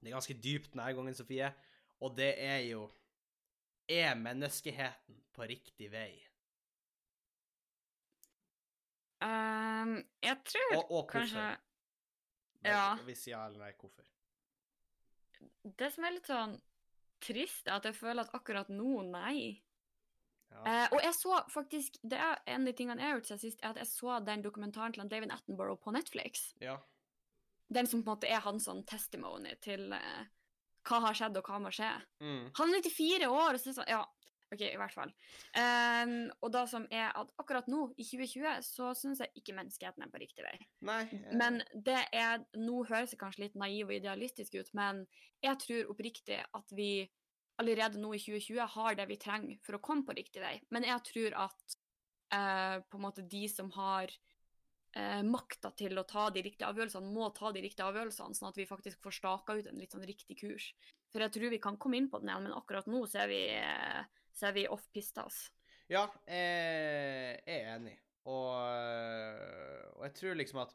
[0.00, 1.48] Det er ganske dypt denne gangen, Sofie,
[2.04, 2.84] og det er jo
[3.90, 6.12] Er menneskeheten på riktig vei?
[9.20, 11.42] Um, Jeg tror Og, og kanskje
[12.62, 12.84] Men ja.
[13.04, 14.06] Hvis ja eller nei, hvorfor?
[15.62, 16.54] Det som er litt sånn
[17.20, 19.60] trist, er at jeg føler at akkurat nå, nei.
[20.50, 20.62] Ja.
[20.64, 23.42] Eh, og jeg så faktisk Det er en av de tingene jeg har gjort siden
[23.44, 26.54] sist, er at jeg så den dokumentaren til David Attenborough på Netflix.
[26.60, 26.78] ja.
[27.70, 30.24] Den som på en måte er hans sånn testimony til eh,
[30.86, 31.90] hva har skjedd, og hva må skje.
[32.22, 32.48] Mm.
[32.56, 34.00] Han er 94 år, og så er sånn Ja,
[34.50, 35.12] OK, i hvert fall.
[35.54, 40.02] Um, og da som er at akkurat nå, i 2020, så syns jeg ikke menneskeheten
[40.02, 40.56] er på riktig vei.
[40.86, 41.36] Nei ja.
[41.38, 45.04] Men det er Nå høres det kanskje litt naiv og idealistisk ut, men
[45.44, 47.06] jeg tror oppriktig at vi
[47.60, 50.56] allerede nå i 2020 har det vi trenger for å komme på riktig vei.
[50.74, 51.78] Men jeg tror at
[52.34, 54.10] uh, på en måte de som har
[54.96, 58.56] eh, makta til å ta de riktige avgjørelsene, må ta de riktige avgjørelsene, sånn at
[58.60, 60.72] vi faktisk får staka ut en litt sånn riktig kurs.
[61.12, 63.28] For jeg tror vi kan komme inn på den igjen, men akkurat nå så er
[63.32, 65.48] vi, eh, så er vi off pistas.
[65.90, 67.96] Ja, jeg er enig.
[68.30, 68.52] Og,
[69.96, 70.74] og jeg tror liksom at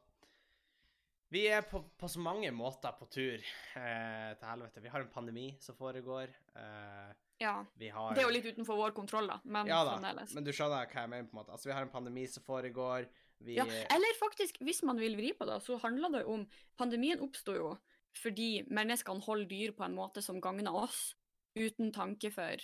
[1.34, 4.82] vi er på, på så mange måter på tur eh, til helvete.
[4.84, 6.32] Vi har en pandemi som foregår.
[6.56, 7.66] Eh, Ja.
[7.76, 10.34] vi har Det er jo litt utenfor vår kontroll, da, men Ja da, fremdeles.
[10.34, 11.52] men du skjønner hva jeg mener, på en måte.
[11.52, 13.10] Altså, vi har en pandemi som foregår.
[13.44, 17.20] Vi Ja, eller faktisk, hvis man vil vri på det, så handler det om Pandemien
[17.20, 17.78] oppsto jo
[18.16, 21.16] fordi menneskene holder dyr på en måte som gagner oss,
[21.56, 22.56] uten tanke for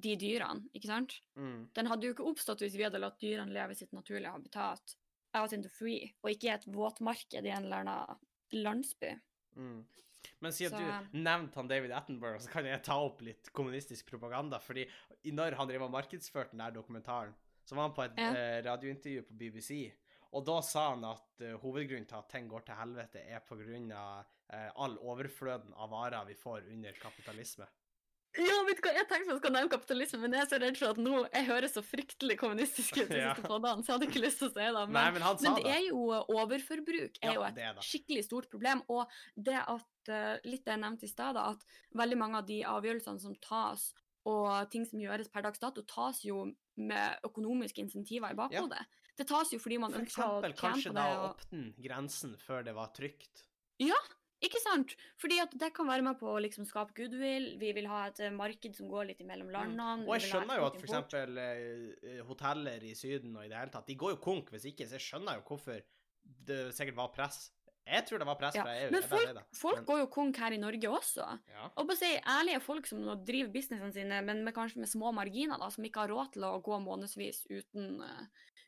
[0.00, 1.16] de dyrene, ikke sant?
[1.36, 4.30] mm, Den hadde jo ikke oppstått hvis vi hadde latt dyrene leve i sitt naturlige
[4.30, 4.94] habitat,
[5.34, 8.16] out into free, og ikke i et våtmarked i en eller annen
[8.52, 9.16] landsby.
[9.56, 9.84] mm.
[10.40, 14.06] Men siden Så- du nevnte han David Attenborough, så kan jeg ta opp litt kommunistisk
[14.06, 14.58] propaganda.
[14.58, 14.88] fordi
[15.26, 17.34] når han drev og markedsførte den der dokumentaren,
[17.66, 18.30] så var han på et Ja.
[18.34, 19.92] eh, radiointervju på BBC.
[20.34, 23.56] Og da sa han at uh, hovedgrunnen til at ting går til helvete, er på
[23.60, 27.68] grunn av eh, all overfløden av varer vi får under kapitalisme.
[28.34, 30.78] Ja, vet du hva, jeg tenkte jeg skulle nevne kapitalisme, men jeg er så redd
[30.80, 33.30] for at nå jeg høres så fryktelig kommunistisk ut, Ja.
[33.38, 34.72] så jeg hadde ikke lyst til å si det.
[34.74, 35.74] Men, Nei, men Men det det.
[35.76, 36.00] er jo
[36.34, 38.82] overforbruk er Ja, jo et er skikkelig stort problem.
[38.90, 39.06] Og
[39.38, 41.62] det at, uh, litt det jeg nevnte i sted, at
[41.94, 43.92] veldig mange av de avgjørelsene som tas,
[44.26, 46.42] og ting som gjøres per dags dato, tas jo
[46.74, 48.82] med økonomiske insentiver i bakhodet.
[49.14, 50.60] Det tas jo fordi man For ønsker å eksempel det.
[50.60, 53.44] kanskje da opp å åpne grensen før det var trygt.
[53.82, 53.98] Ja,
[54.44, 54.94] ikke sant?
[55.20, 57.52] Fordi at det kan være med på å liksom skape goodwill.
[57.60, 60.02] Vi vil ha et eh, marked som går litt imellom landene.
[60.02, 60.06] Mm.
[60.08, 60.88] Og jeg skjønner jo at f.eks.
[60.90, 64.68] eksempel eh, hoteller i Syden og i det hele tatt, de går jo konk hvis
[64.72, 65.80] ikke, så jeg skjønner jo hvorfor
[66.50, 67.46] det sikkert var press.
[67.86, 68.90] Jeg tror det var press fra EU.
[68.94, 69.42] Men folk, det.
[69.60, 71.26] folk Men- går jo konk her i Norge også.
[71.52, 71.66] Ja.
[71.76, 75.12] Og på å si ærlige folk som driver businessene sine, men med, kanskje med små
[75.12, 78.26] marginer, da, som ikke har råd til å gå månedsvis uten, uh,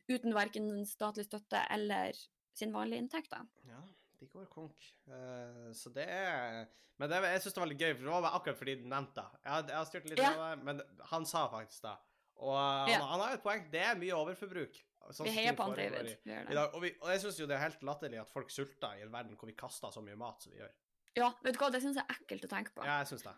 [0.09, 2.13] uten verken statlig støtte eller
[2.55, 3.31] sin vanlige inntekt.
[3.31, 3.41] Da.
[3.67, 3.81] Ja,
[4.21, 4.77] de går konk.
[5.09, 6.67] Uh, så det er
[6.99, 9.15] Men det, jeg syns det var veldig gøy, for det var akkurat fordi du nevnte
[9.21, 9.41] det.
[9.45, 10.31] Jeg, har- jeg har styrt litt Ja.
[10.33, 11.97] av det, men han sa faktisk det.
[12.39, 13.01] Og han, Ja.
[13.05, 13.71] han har jo et poeng.
[13.71, 14.79] Det er mye overforbruk.
[15.15, 16.07] Sånn Vi heier på han David.
[16.11, 16.59] i- Vi gjør det.
[16.75, 19.13] og, vi, og jeg syns jo det er helt latterlig at folk sulter i en
[19.13, 20.73] verden hvor vi kaster så mye mat som vi gjør.
[21.17, 22.85] Ja, vet du hva, det syns jeg er ekkelt å tenke på.
[22.85, 23.35] Ja, jeg syns det.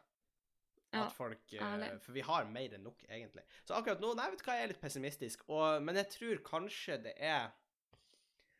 [0.95, 2.01] Ja, At folk eh, ærlig.
[2.01, 3.43] For vi har mer enn nok, egentlig.
[3.69, 5.45] Så akkurat nå, nei, vet du hva, jeg er litt pessimistisk.
[5.53, 7.51] Og, men jeg tror kanskje det er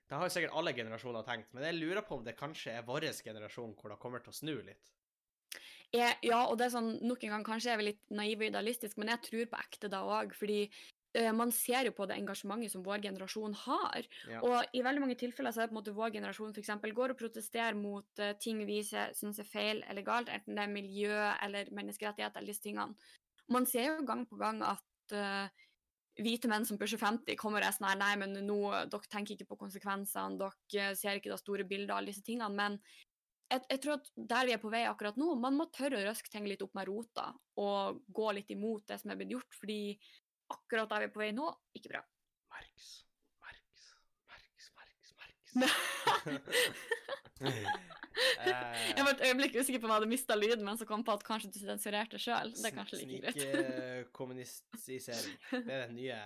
[0.09, 2.83] Det har jo sikkert alle generasjoner tenkt, men jeg lurer på om det kanskje er
[2.83, 4.93] vår generasjon hvor det kommer til å snu litt.
[5.93, 8.51] Jeg, ja, og det er sånn, nok en gang, kanskje er vi litt naive og
[8.53, 10.71] idealistisk, men jeg tror på ekte da òg, fordi eh,
[11.35, 14.09] man ser jo på det engasjementet som vår generasjon har.
[14.29, 14.43] Ja.
[14.45, 17.15] Og i veldig mange tilfeller så er det på en måte vår generasjon eksempel, går
[17.15, 21.15] og protesterer mot uh, ting vi syns er feil eller galt, enten det er miljø
[21.47, 22.95] eller menneskerettigheter eller disse tingene.
[23.49, 25.49] Man ser jo gang på gang at uh,
[26.23, 29.37] hvite menn som pusher 50, kommer og er sånn her Nei, men nå, dere tenker
[29.37, 32.51] ikke på konsekvensene, dere ser ikke det store bildet, alle disse tingene.
[32.53, 32.79] Men
[33.49, 36.07] jeg, jeg tror at der vi er på vei akkurat nå, man må tørre å
[36.09, 37.31] røske ting litt opp med rota
[37.63, 39.81] og gå litt imot det som er blitt gjort, fordi
[40.51, 42.03] akkurat der vi er på vei nå, ikke bra.
[42.53, 42.89] Marx,
[43.45, 43.61] Marx,
[44.29, 46.49] Marx, Marx, Marx.
[47.39, 51.05] Eh, Jeg var et øyeblikk usikker på om jeg hadde mista lyden, men så kom
[51.07, 52.51] på at kanskje du sensurerte sjøl.
[52.57, 53.39] Det er kanskje like greit.
[53.45, 55.37] Snikkommunistisering.
[55.53, 56.19] Det er den nye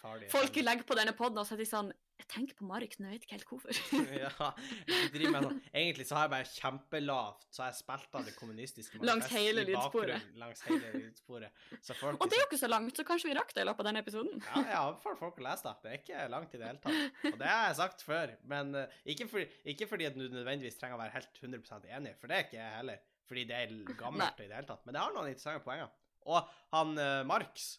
[0.00, 0.30] farlige.
[0.34, 3.12] Folk legger på denne poden og så er de sånn Jeg tenker på Marit, men
[3.12, 3.78] jeg vet ikke helt hvorfor.
[4.24, 4.48] ja,
[4.88, 8.26] jeg driver med sånn Egentlig så har jeg bare kjempelavt Så har jeg spilt av
[8.26, 10.32] det kommunistiske Langs hele lydsporet.
[10.40, 11.62] Langs hele lydsporet.
[12.10, 13.90] Og det er jo ikke så langt, så kanskje vi rakk det i løpet av
[13.90, 14.42] denne episoden.
[14.48, 15.74] Ja, jeg anbefaler folk å lese det.
[15.84, 17.22] Det er ikke langt i det hele tatt.
[17.32, 18.34] Og det har jeg sagt før.
[18.50, 22.14] Men eh, ikke, fordi, ikke fordi at du nødvendigvis trenger å være helt 100% enig,
[22.18, 23.02] for det er ikke jeg heller.
[23.28, 24.86] Fordi det er gammelt i det hele tatt.
[24.86, 25.92] Men det har noen interessante poenger.
[26.28, 27.76] Og han uh, Marx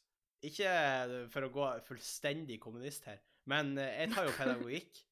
[0.47, 0.69] Ikke
[1.33, 3.19] for å gå fullstendig kommunist her,
[3.50, 5.06] men eh, jeg tar jo pedagogikk.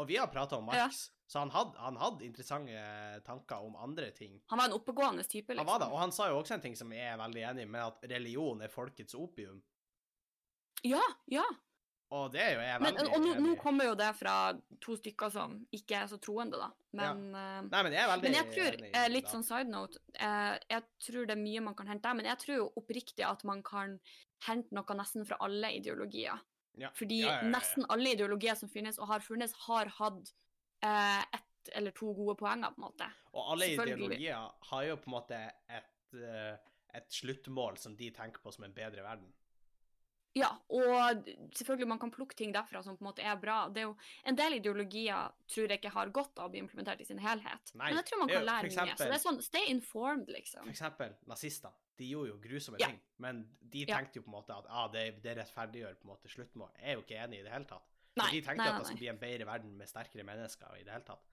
[0.00, 2.84] Og vi har prata om Marx, så han hadde, han hadde interessante
[3.26, 4.38] tanker om andre ting.
[4.48, 5.66] Han var en oppegående type, liksom.
[5.66, 7.66] Han var det, og han sa jo også en ting som jeg er veldig enig
[7.66, 9.60] i, med at religion er folkets opium.
[10.88, 11.44] Ja, ja.
[12.12, 14.34] Og det er jo jeg Men, veldig og nå, nå kommer jo det fra
[14.84, 16.68] to stykker som ikke er så troende, da.
[16.92, 17.44] Men, ja.
[17.68, 21.28] Nei, men jeg men jeg tror, enig eh, litt sånn side note, eh, jeg tror
[21.28, 23.96] det er mye man kan hente der, men jeg tror jo oppriktig at man kan
[24.48, 26.40] hente noe nesten fra alle ideologier.
[26.80, 26.90] Ja.
[26.96, 30.32] Fordi Ja, ja, nesten alle ideologier som finnes og har funnes, har hatt
[30.82, 33.08] eh, ett eller to gode poenger, på en måte.
[33.32, 36.56] Og alle ideologier har jo på en måte et, eh,
[36.94, 39.30] et sluttmål som de tenker på som en bedre verden.
[40.34, 43.66] Ja, og selvfølgelig man kan plukke ting derfra som på en måte er bra.
[43.68, 47.02] Det er jo, en del ideologier tror jeg ikke har godt av å bli implementert
[47.04, 47.72] i sin helhet.
[47.74, 48.96] Nei, Men jeg tror man kan jo lære mye.
[48.96, 50.64] Så det er sånn, stay informed, liksom.
[50.64, 51.76] For eksempel nazister.
[52.02, 52.90] De gjorde jo grusomme Ja.
[52.90, 56.14] ting, men de tenkte jo på en måte at ah, det, det rettferdiggjør på en
[56.14, 56.72] måte sluttmål.
[56.80, 57.92] Jeg er jo ikke enig i det hele tatt.
[58.18, 60.74] Nei, de tenkte nei, at nei, det skulle bli en bedre verden med sterkere mennesker
[60.80, 61.28] i det hele tatt.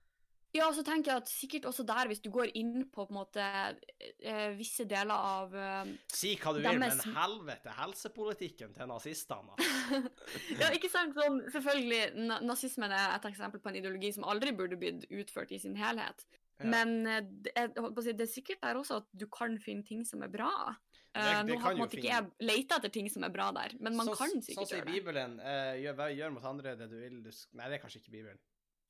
[0.56, 3.18] Ja, så tenker jeg at sikkert også der, hvis du går inn på på en
[3.20, 9.58] måte eh, visse deler av eh, Si hva du vil, men helvete, helsepolitikken til nazistene.
[10.62, 11.14] Ja, ikke sant?
[11.18, 12.02] Sånn, selvfølgelig,
[12.46, 16.26] nazismen er et eksempel på en ideologi som aldri burde blitt utført i sin helhet.
[16.60, 16.68] Ja.
[16.74, 20.32] Men eh, det, det er sikkert der også at du kan finne ting som er
[20.34, 20.52] bra.
[20.76, 23.48] Det- Eh, det nå har kan en ikke jeg leita etter ting som er bra
[23.52, 24.94] der, men man så, kan Sånn sikkert som i gjøre det.
[24.94, 28.12] Bibelen, uh, gjør, gjør mot andre det du vil du Nei, det er kanskje ikke
[28.14, 28.38] Bibelen.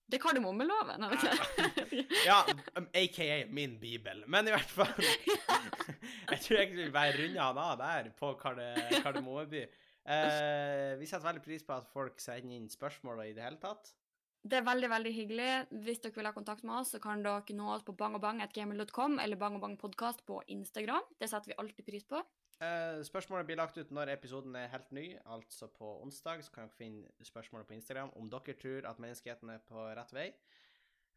[0.09, 2.03] Det er kardemommeloven, er det ikke?
[2.27, 2.41] Ja,
[2.75, 4.25] um, aka min bibel.
[4.27, 4.91] Men i hvert fall
[6.33, 9.63] Jeg tror egentlig vi bare runder han av der, på Karde- Kardemommeby.
[10.09, 13.93] Uh, vi setter veldig pris på at folk sender inn spørsmål i det hele tatt.
[14.41, 15.47] Det er veldig veldig hyggelig.
[15.83, 19.39] Hvis dere vil ha kontakt med oss, så kan dere nå oss på bangobang.gamer.com eller
[19.39, 21.09] bangobangpodkast på Instagram.
[21.19, 22.21] Det setter vi alltid pris på.
[22.59, 26.43] Uh, spørsmålet blir lagt ut når episoden er helt ny, altså på onsdag.
[26.43, 30.15] Så kan dere finne spørsmålet på Instagram om dere tror at menneskeheten er på rett
[30.15, 30.31] vei.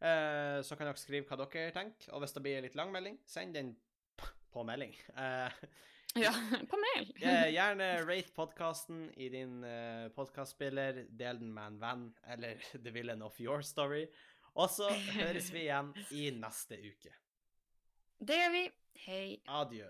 [0.03, 3.21] Uh, så kan dere skrive hva dere tenker, og hvis det blir litt lang melding,
[3.23, 3.75] send den
[4.53, 4.93] på melding.
[5.17, 5.63] Eh,
[6.13, 6.33] Ja,
[6.69, 7.13] på mail.
[7.21, 11.05] Eh, gjerne rate podkasten i din uh, podkastspiller.
[11.09, 14.05] Del den med en venn eller the villain of your story.
[14.53, 17.15] Og så høres vi igjen i neste uke.
[18.21, 18.63] Det gjør vi.
[19.07, 19.27] Hei.
[19.49, 19.89] Adjø.